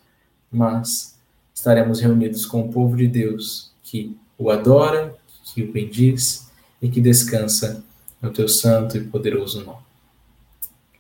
mas 0.51 1.15
estaremos 1.55 2.01
reunidos 2.01 2.45
com 2.45 2.63
o 2.63 2.73
povo 2.73 2.97
de 2.97 3.07
Deus 3.07 3.71
que 3.85 4.17
o 4.37 4.51
adora, 4.51 5.15
que 5.55 5.63
o 5.63 5.71
bendiz 5.71 6.51
e 6.83 6.89
que 6.89 7.01
descansa 7.01 7.85
no 8.21 8.33
teu 8.33 8.49
santo 8.49 8.97
e 8.97 9.05
poderoso 9.05 9.65
nome. 9.65 9.83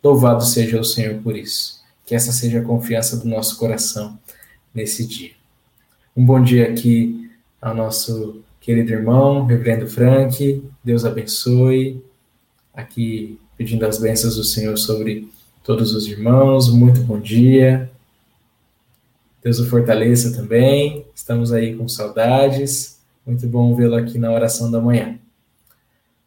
Louvado 0.02 0.44
seja 0.44 0.80
o 0.80 0.84
Senhor 0.84 1.20
por 1.22 1.36
isso. 1.36 1.81
Que 2.12 2.16
essa 2.16 2.30
seja 2.30 2.60
a 2.60 2.62
confiança 2.62 3.16
do 3.16 3.26
nosso 3.26 3.56
coração 3.56 4.18
nesse 4.74 5.06
dia. 5.06 5.30
Um 6.14 6.22
bom 6.22 6.42
dia 6.42 6.68
aqui 6.68 7.30
ao 7.58 7.74
nosso 7.74 8.42
querido 8.60 8.92
irmão, 8.92 9.46
Reverendo 9.46 9.88
Frank. 9.88 10.62
Deus 10.84 11.06
abençoe. 11.06 12.04
Aqui 12.74 13.40
pedindo 13.56 13.86
as 13.86 13.98
bênçãos 13.98 14.36
do 14.36 14.44
Senhor 14.44 14.76
sobre 14.76 15.26
todos 15.64 15.94
os 15.94 16.06
irmãos. 16.06 16.70
Muito 16.70 17.00
bom 17.00 17.18
dia. 17.18 17.90
Deus 19.42 19.58
o 19.58 19.66
fortaleça 19.70 20.36
também. 20.36 21.06
Estamos 21.14 21.50
aí 21.50 21.74
com 21.74 21.88
saudades. 21.88 22.98
Muito 23.26 23.46
bom 23.46 23.74
vê-lo 23.74 23.94
aqui 23.94 24.18
na 24.18 24.30
oração 24.30 24.70
da 24.70 24.82
manhã. 24.82 25.18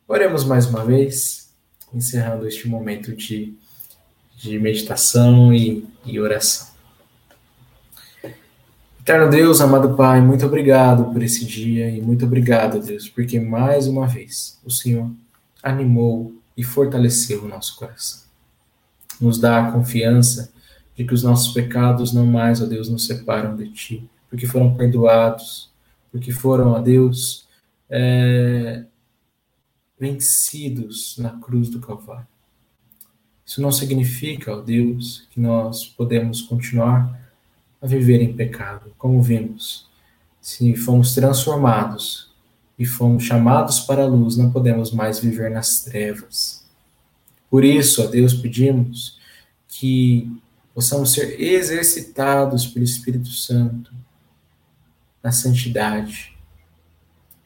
Oremos 0.08 0.44
mais 0.46 0.66
uma 0.66 0.84
vez, 0.84 1.54
encerrando 1.94 2.48
este 2.48 2.68
momento 2.68 3.16
de 3.16 3.54
de 4.36 4.60
meditação 4.60 5.54
e, 5.54 5.88
e 6.06 6.20
oração. 6.20 6.76
Eterno 9.00 9.30
Deus, 9.30 9.62
amado 9.62 9.96
Pai, 9.96 10.20
muito 10.20 10.46
obrigado 10.46 11.14
por 11.14 11.22
esse 11.22 11.46
dia 11.46 11.90
e 11.90 12.02
muito 12.02 12.26
obrigado, 12.26 12.80
Deus, 12.80 13.08
porque 13.08 13.40
mais 13.40 13.88
uma 13.88 14.08
vez 14.08 14.60
o 14.66 14.72
Senhor 14.72 15.12
animou 15.62 16.34
e 16.58 16.64
fortaleceu 16.64 17.44
o 17.44 17.48
nosso 17.48 17.76
coração. 17.76 18.22
Nos 19.22 19.40
dá 19.40 19.60
a 19.60 19.72
confiança 19.72 20.52
de 20.96 21.04
que 21.04 21.14
os 21.14 21.22
nossos 21.22 21.54
pecados 21.54 22.14
não 22.14 22.26
mais, 22.26 22.62
ó 22.62 22.66
Deus, 22.66 22.90
nos 22.90 23.06
separam 23.06 23.56
de 23.56 23.70
Ti, 23.70 24.10
porque 24.30 24.48
foram 24.48 24.74
perdoados, 24.74 25.70
porque 26.12 26.32
foram, 26.32 26.72
ó 26.72 26.80
Deus, 26.80 27.48
é, 27.90 28.86
vencidos 30.00 31.16
na 31.20 31.30
cruz 31.30 31.70
do 31.70 31.80
Calvário. 31.80 32.35
Isso 33.46 33.62
não 33.62 33.72
significa, 33.72 34.56
ó 34.56 34.60
Deus, 34.60 35.28
que 35.30 35.40
nós 35.40 35.86
podemos 35.86 36.42
continuar 36.42 37.22
a 37.80 37.86
viver 37.86 38.22
em 38.22 38.36
pecado, 38.36 38.92
como 38.98 39.22
vimos. 39.22 39.88
Se 40.42 40.76
fomos 40.76 41.14
transformados 41.14 42.34
e 42.78 42.86
fomos 42.86 43.24
chamados 43.24 43.82
para 43.82 44.04
a 44.04 44.08
luz, 44.08 44.36
não 44.36 44.52
podemos 44.52 44.92
mais 44.92 45.20
viver 45.20 45.52
nas 45.52 45.84
trevas. 45.84 46.66
Por 47.48 47.64
isso, 47.64 48.04
ó 48.04 48.08
Deus, 48.08 48.34
pedimos 48.34 49.20
que 49.68 50.42
possamos 50.74 51.14
ser 51.14 51.40
exercitados 51.40 52.66
pelo 52.66 52.84
Espírito 52.84 53.30
Santo 53.30 53.94
na 55.22 55.32
santidade. 55.32 56.36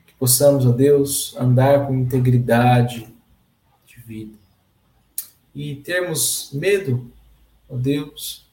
Que 0.07 0.13
possamos, 0.13 0.65
ó 0.65 0.71
Deus, 0.71 1.35
andar 1.37 1.85
com 1.85 1.93
integridade 1.93 3.05
de 3.85 3.99
vida 4.01 4.38
e 5.59 5.75
termos 5.75 6.51
medo, 6.53 7.11
ó 7.67 7.75
Deus, 7.75 8.45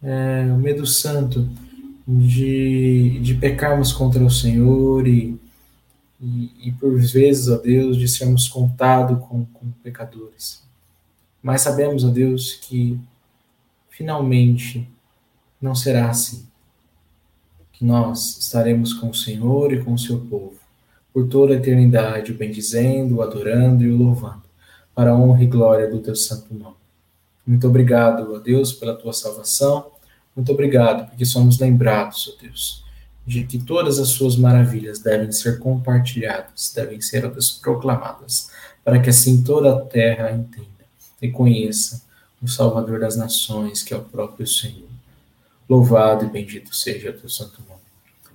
é, 0.00 0.46
o 0.52 0.56
medo 0.56 0.86
santo 0.86 1.50
de, 2.06 3.18
de 3.18 3.34
pecarmos 3.34 3.92
contra 3.92 4.22
o 4.24 4.30
Senhor 4.30 5.08
e, 5.08 5.36
e, 6.20 6.68
e 6.68 6.72
por 6.78 6.96
vezes, 6.96 7.48
ó 7.48 7.56
Deus, 7.56 7.96
de 7.96 8.06
sermos 8.06 8.46
contados 8.46 9.18
com, 9.26 9.44
com 9.46 9.68
pecadores. 9.82 10.62
Mas 11.42 11.62
sabemos, 11.62 12.04
ó 12.04 12.08
Deus, 12.08 12.54
que 12.54 12.96
finalmente 13.90 14.88
não 15.60 15.74
será 15.74 16.08
assim. 16.08 16.46
Que 17.72 17.84
nós 17.84 18.38
estaremos 18.38 18.92
com 18.92 19.10
o 19.10 19.14
Senhor 19.14 19.72
e 19.72 19.82
com 19.82 19.92
o 19.92 19.98
seu 19.98 20.20
povo 20.20 20.54
por 21.12 21.26
toda 21.26 21.52
a 21.52 21.56
eternidade, 21.56 22.30
o 22.30 22.36
bendizendo, 22.36 23.16
o 23.16 23.22
adorando 23.22 23.82
e 23.82 23.90
o 23.90 23.96
louvando 23.96 24.47
para 24.98 25.12
a 25.12 25.14
honra 25.16 25.44
e 25.44 25.46
glória 25.46 25.88
do 25.88 26.00
teu 26.00 26.16
santo 26.16 26.52
nome. 26.52 26.74
Muito 27.46 27.68
obrigado, 27.68 28.34
ó 28.34 28.38
Deus, 28.40 28.72
pela 28.72 28.96
tua 28.96 29.12
salvação. 29.12 29.92
Muito 30.34 30.50
obrigado, 30.50 31.08
porque 31.08 31.24
somos 31.24 31.60
lembrados, 31.60 32.34
ó 32.34 32.42
Deus, 32.42 32.84
de 33.24 33.44
que 33.44 33.60
todas 33.60 34.00
as 34.00 34.08
suas 34.08 34.34
maravilhas 34.34 34.98
devem 34.98 35.30
ser 35.30 35.60
compartilhadas, 35.60 36.72
devem 36.74 37.00
ser 37.00 37.24
ó 37.24 37.28
Deus, 37.28 37.60
proclamadas, 37.62 38.50
para 38.84 38.98
que 38.98 39.08
assim 39.08 39.44
toda 39.44 39.72
a 39.72 39.80
terra 39.82 40.32
entenda 40.32 40.66
e 41.22 41.30
conheça 41.30 42.02
o 42.42 42.48
Salvador 42.48 42.98
das 42.98 43.14
nações, 43.14 43.84
que 43.84 43.94
é 43.94 43.96
o 43.96 44.02
próprio 44.02 44.48
Senhor. 44.48 44.88
Louvado 45.68 46.24
e 46.24 46.28
bendito 46.28 46.74
seja 46.74 47.10
o 47.10 47.12
teu 47.12 47.28
santo 47.28 47.62
nome. 47.68 47.82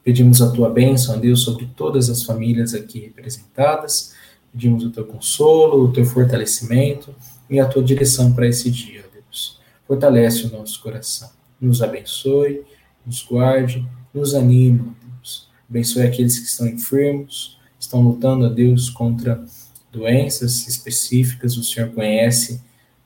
Pedimos 0.01 0.41
a 0.41 0.49
tua 0.49 0.69
bênção, 0.69 1.17
ó 1.17 1.19
Deus, 1.19 1.41
sobre 1.41 1.69
todas 1.75 2.09
as 2.09 2.23
famílias 2.23 2.73
aqui 2.73 2.99
representadas 3.01 4.13
Pedimos 4.53 4.85
o 4.85 4.91
teu 4.91 5.03
consolo, 5.03 5.85
o 5.85 5.91
teu 5.91 6.05
fortalecimento 6.05 7.13
e 7.49 7.59
a 7.59 7.65
tua 7.65 7.83
direção 7.83 8.31
para 8.31 8.47
esse 8.47 8.69
dia, 8.69 9.03
Deus. 9.11 9.59
Fortalece 9.87 10.45
o 10.45 10.51
nosso 10.51 10.79
coração. 10.81 11.29
Nos 11.59 11.81
abençoe, 11.81 12.61
nos 13.05 13.23
guarde, 13.23 13.85
nos 14.13 14.35
anime, 14.35 14.93
Deus. 15.01 15.49
Abençoe 15.67 16.03
aqueles 16.03 16.37
que 16.37 16.45
estão 16.45 16.67
enfermos, 16.67 17.59
estão 17.79 18.01
lutando, 18.03 18.45
a 18.45 18.49
Deus, 18.49 18.91
contra 18.91 19.43
doenças 19.91 20.67
específicas, 20.67 21.57
o 21.57 21.63
Senhor 21.63 21.89
conhece 21.91 22.61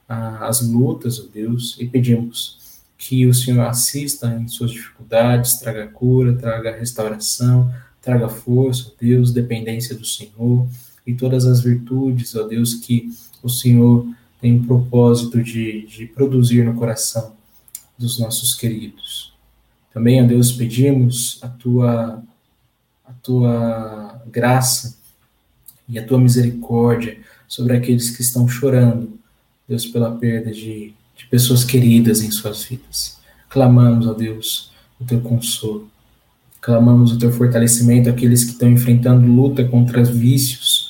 ah, 0.07 0.47
as 0.47 0.61
lutas, 0.61 1.19
ó 1.19 1.23
Deus, 1.31 1.75
e 1.79 1.85
pedimos 1.85 2.57
que 2.97 3.25
o 3.25 3.33
Senhor 3.33 3.61
assista 3.67 4.27
em 4.27 4.47
suas 4.47 4.71
dificuldades, 4.71 5.59
traga 5.59 5.87
cura, 5.87 6.35
traga 6.35 6.75
restauração, 6.75 7.71
traga 8.01 8.27
força, 8.27 8.89
ó 8.89 8.91
Deus, 8.99 9.31
dependência 9.31 9.95
do 9.95 10.05
Senhor 10.05 10.67
e 11.07 11.13
todas 11.13 11.45
as 11.45 11.61
virtudes, 11.61 12.35
ó 12.35 12.43
Deus, 12.43 12.73
que 12.73 13.09
o 13.41 13.49
Senhor 13.49 14.05
tem 14.41 14.61
propósito 14.61 15.41
de, 15.41 15.87
de 15.87 16.05
produzir 16.05 16.65
no 16.65 16.75
coração 16.75 17.33
dos 17.97 18.19
nossos 18.19 18.53
queridos. 18.53 19.33
Também, 19.93 20.21
ó 20.21 20.27
Deus, 20.27 20.51
pedimos 20.51 21.39
a 21.41 21.47
tua, 21.47 22.21
a 23.05 23.13
tua 23.23 24.21
graça 24.27 24.97
e 25.87 25.97
a 25.97 26.05
tua 26.05 26.19
misericórdia 26.19 27.17
sobre 27.47 27.75
aqueles 27.75 28.09
que 28.09 28.21
estão 28.21 28.47
chorando, 28.47 29.17
Deus, 29.67 29.85
pela 29.85 30.11
perda 30.11 30.51
de, 30.51 30.93
de 31.15 31.25
pessoas 31.31 31.63
queridas 31.63 32.21
em 32.21 32.29
suas 32.29 32.63
vidas. 32.65 33.17
Clamamos, 33.49 34.05
ó 34.05 34.13
Deus, 34.13 34.71
o 34.99 35.05
teu 35.05 35.21
consolo. 35.21 35.89
Clamamos 36.59 37.13
o 37.13 37.17
teu 37.17 37.31
fortalecimento 37.31 38.09
àqueles 38.09 38.43
que 38.43 38.51
estão 38.51 38.69
enfrentando 38.69 39.25
luta 39.25 39.63
contra 39.63 40.03
vícios, 40.03 40.86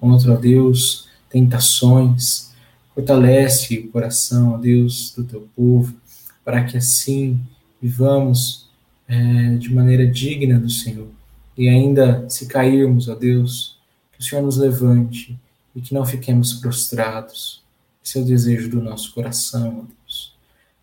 contra, 0.00 0.32
ó 0.32 0.36
Deus, 0.36 1.08
tentações. 1.28 2.50
Fortalece 2.94 3.78
o 3.78 3.88
coração, 3.90 4.54
ó 4.54 4.58
Deus, 4.58 5.14
do 5.16 5.24
teu 5.24 5.48
povo, 5.54 5.94
para 6.44 6.64
que 6.64 6.76
assim 6.76 7.40
vivamos 7.80 8.68
é, 9.06 9.54
de 9.56 9.72
maneira 9.72 10.06
digna 10.06 10.58
do 10.58 10.70
Senhor. 10.70 11.08
E 11.56 11.68
ainda, 11.68 12.28
se 12.28 12.46
cairmos, 12.46 13.08
ó 13.08 13.14
Deus, 13.14 13.78
que 14.12 14.20
o 14.20 14.22
Senhor 14.22 14.42
nos 14.42 14.56
levante 14.56 15.38
e 15.74 15.80
que 15.80 15.94
não 15.94 16.04
fiquemos 16.04 16.54
prostrados. 16.54 17.62
Esse 18.04 18.18
é 18.18 18.20
o 18.22 18.24
desejo 18.24 18.68
do 18.68 18.82
nosso 18.82 19.12
coração, 19.14 19.80
ó 19.80 19.82
Deus. 19.82 20.34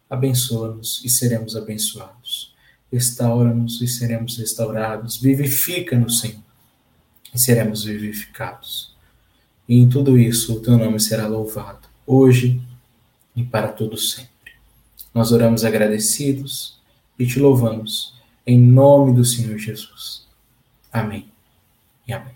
Abençoa-nos 0.10 1.04
e 1.04 1.10
seremos 1.10 1.56
abençoados. 1.56 2.54
Restaura-nos 2.92 3.82
e 3.82 3.88
seremos 3.88 4.38
restaurados. 4.38 5.18
Vivifica-nos, 5.18 6.22
Senhor, 6.22 6.44
e 7.34 7.40
seremos 7.40 7.84
vivificados. 7.84 8.96
E 9.68 9.78
em 9.78 9.90
tudo 9.90 10.18
isso, 10.18 10.58
o 10.58 10.60
teu 10.62 10.78
nome 10.78 11.00
será 11.00 11.28
louvado, 11.28 11.88
hoje 12.06 12.62
e 13.36 13.44
para 13.44 13.68
todo 13.68 13.98
sempre. 13.98 14.54
Nós 15.14 15.32
oramos 15.32 15.66
agradecidos 15.66 16.80
e 17.18 17.26
te 17.26 17.40
louvamos, 17.40 18.14
em 18.46 18.60
nome 18.60 19.14
do 19.14 19.26
Senhor 19.26 19.58
Jesus. 19.58 20.26
Amém 20.92 21.28
e 22.08 22.14
amém. 22.14 22.36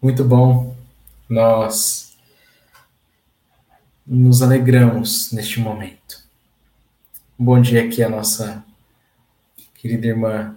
Muito 0.00 0.24
bom, 0.24 0.76
nós 1.28 2.16
nos 4.06 4.42
alegramos 4.42 5.32
neste 5.32 5.60
momento. 5.60 6.22
Um 7.38 7.44
bom 7.44 7.60
dia 7.60 7.84
aqui 7.84 8.02
a 8.02 8.08
nossa 8.08 8.64
querida 9.74 10.06
irmã 10.06 10.56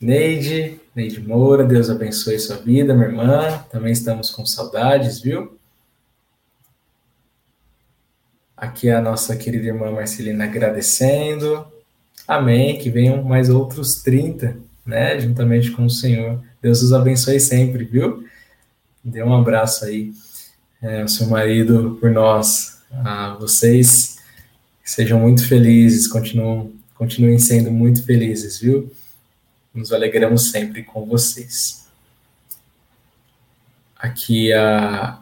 Neide, 0.00 0.79
Neide 0.94 1.20
Moura, 1.20 1.62
Deus 1.62 1.88
abençoe 1.88 2.38
sua 2.40 2.56
vida, 2.56 2.92
minha 2.92 3.06
irmã. 3.06 3.64
Também 3.70 3.92
estamos 3.92 4.30
com 4.30 4.44
saudades, 4.44 5.20
viu? 5.20 5.56
Aqui 8.56 8.90
a 8.90 9.00
nossa 9.00 9.36
querida 9.36 9.68
irmã 9.68 9.92
Marcelina 9.92 10.44
agradecendo. 10.44 11.64
Amém. 12.26 12.76
Que 12.76 12.90
venham 12.90 13.22
mais 13.22 13.48
outros 13.48 14.02
30, 14.02 14.56
né? 14.84 15.18
Juntamente 15.20 15.70
com 15.70 15.86
o 15.86 15.90
Senhor. 15.90 16.42
Deus 16.60 16.82
os 16.82 16.92
abençoe 16.92 17.38
sempre, 17.38 17.84
viu? 17.84 18.24
Dê 19.02 19.22
um 19.22 19.34
abraço 19.34 19.84
aí 19.84 20.12
é, 20.82 21.02
ao 21.02 21.08
seu 21.08 21.28
marido 21.28 21.98
por 22.00 22.10
nós. 22.10 22.82
A 22.90 23.36
vocês 23.38 24.18
sejam 24.84 25.20
muito 25.20 25.46
felizes, 25.46 26.08
continuem, 26.08 26.74
continuem 26.96 27.38
sendo 27.38 27.70
muito 27.70 28.04
felizes, 28.04 28.58
viu? 28.58 28.90
Nos 29.72 29.92
alegramos 29.92 30.50
sempre 30.50 30.82
com 30.82 31.06
vocês. 31.06 31.88
Aqui 33.96 34.52
a, 34.52 35.20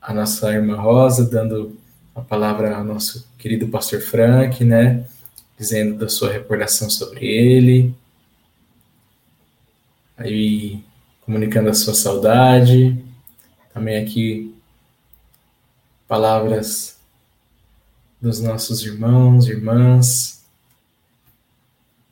a 0.00 0.12
nossa 0.12 0.52
irmã 0.52 0.76
Rosa 0.76 1.24
dando 1.24 1.78
a 2.14 2.20
palavra 2.20 2.76
ao 2.76 2.84
nosso 2.84 3.26
querido 3.38 3.68
pastor 3.68 4.00
Frank, 4.00 4.62
né? 4.62 5.06
Dizendo 5.58 5.96
da 5.96 6.08
sua 6.08 6.30
recordação 6.30 6.90
sobre 6.90 7.24
ele. 7.24 7.94
Aí 10.16 10.84
comunicando 11.24 11.70
a 11.70 11.74
sua 11.74 11.94
saudade. 11.94 13.02
Também 13.72 13.96
aqui 14.02 14.54
palavras 16.06 16.98
dos 18.20 18.40
nossos 18.40 18.82
irmãos, 18.82 19.46
irmãs. 19.48 20.44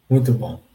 Muito 0.08 0.32
bom. 0.32 0.65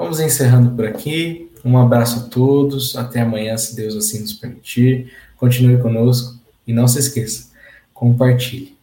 Vamos 0.00 0.18
encerrando 0.18 0.74
por 0.74 0.86
aqui. 0.86 1.50
Um 1.62 1.76
abraço 1.76 2.20
a 2.20 2.22
todos. 2.30 2.96
Até 2.96 3.20
amanhã, 3.20 3.54
se 3.58 3.76
Deus 3.76 3.94
assim 3.94 4.20
nos 4.20 4.32
permitir. 4.32 5.12
Continue 5.36 5.76
conosco 5.76 6.40
e 6.66 6.72
não 6.72 6.88
se 6.88 6.98
esqueça, 6.98 7.50
compartilhe. 7.92 8.74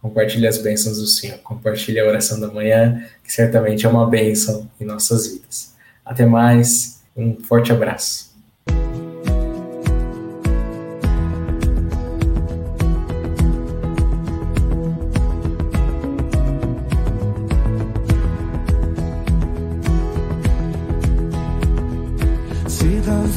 Compartilhe 0.00 0.46
as 0.46 0.58
bênçãos 0.58 0.98
do 0.98 1.06
Senhor. 1.08 1.38
Compartilhe 1.38 1.98
a 1.98 2.06
oração 2.06 2.38
da 2.38 2.46
manhã, 2.46 3.04
que 3.24 3.32
certamente 3.32 3.84
é 3.84 3.88
uma 3.88 4.08
bênção 4.08 4.70
em 4.80 4.84
nossas 4.84 5.26
vidas. 5.26 5.74
Até 6.04 6.24
mais 6.24 7.02
um 7.16 7.34
forte 7.42 7.72
abraço. 7.72 8.31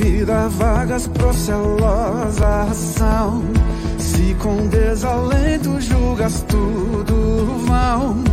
Vida 0.06 0.48
vagas 0.50 1.08
procelosa 1.08 2.62
ação, 2.70 3.44
se 3.98 4.36
com 4.36 4.68
desalento 4.68 5.82
julgas 5.82 6.46
tudo 6.48 7.58
vão, 7.66 8.24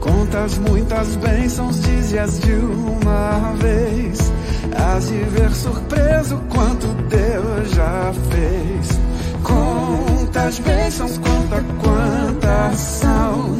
contas 0.00 0.56
muitas 0.56 1.16
bênçãos, 1.16 1.82
dizias 1.82 2.40
de 2.40 2.52
uma 2.52 3.52
vez 3.60 4.32
Hás 4.74 5.08
de 5.08 5.18
ver 5.18 5.50
surpreso 5.52 6.40
quanto 6.48 6.86
Deus 7.08 7.70
já 7.74 8.12
fez. 8.30 9.00
Contas 9.42 10.58
bênçãos, 10.60 11.18
conta 11.18 11.64
quantas 11.80 12.78
são 12.78 13.58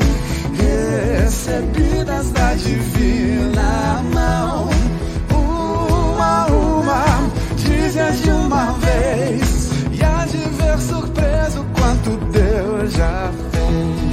recebidas 0.56 2.30
da 2.30 2.54
divina 2.54 4.02
mão. 4.12 4.77
Dizes 8.08 8.22
de 8.22 8.30
uma 8.30 8.72
vez. 8.72 9.70
E 9.92 10.02
há 10.02 10.24
de 10.26 10.38
ver 10.38 10.78
surpreso 10.78 11.64
quanto 11.74 12.10
Deus 12.32 12.92
já 12.92 13.30
fez. 13.52 14.08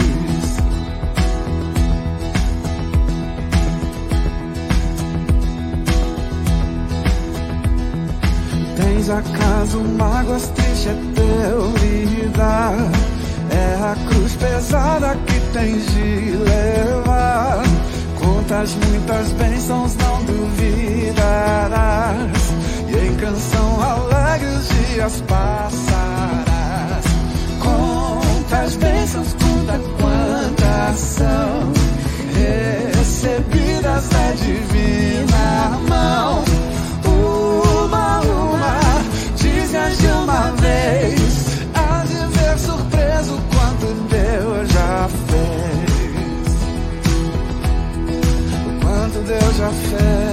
Tens 8.75 9.09
acaso 9.09 9.79
mágoas 9.79 10.47
tristes 10.49 10.87
é 10.87 10.95
teu 11.15 11.71
lidar 11.79 12.75
É 13.49 13.75
a 13.81 13.95
cruz 14.09 14.35
pesada 14.35 15.15
que 15.25 15.39
tens 15.53 15.85
de 15.93 16.37
levar 16.37 17.63
Contas 18.19 18.75
muitas 18.75 19.31
bênçãos, 19.31 19.95
não 19.95 20.23
duvidarás 20.25 21.65
Canção 23.19 23.81
alegre 23.81 24.47
os 24.47 24.67
dias 24.67 25.23
passarás 25.27 27.05
Contas 27.59 28.75
bênçãos, 28.75 29.33
conta 29.33 29.79
quantas 29.99 30.99
são 30.99 31.73
Recebidas 32.97 34.09
da 34.09 34.31
divina 34.31 35.79
mão 35.87 36.43
uma, 37.85 38.21
uma, 38.21 38.79
dizes 39.35 39.97
de 39.99 40.07
uma 40.07 40.51
vez. 40.51 41.45
Há 41.73 42.03
de 42.03 42.37
ver 42.37 42.59
surpreso 42.59 43.39
quanto 43.53 43.93
Deus 44.09 44.69
já 44.69 45.09
fez. 45.27 46.51
O 48.65 48.79
quanto 48.81 49.19
Deus 49.25 49.55
já 49.57 49.69
fez. 49.69 50.24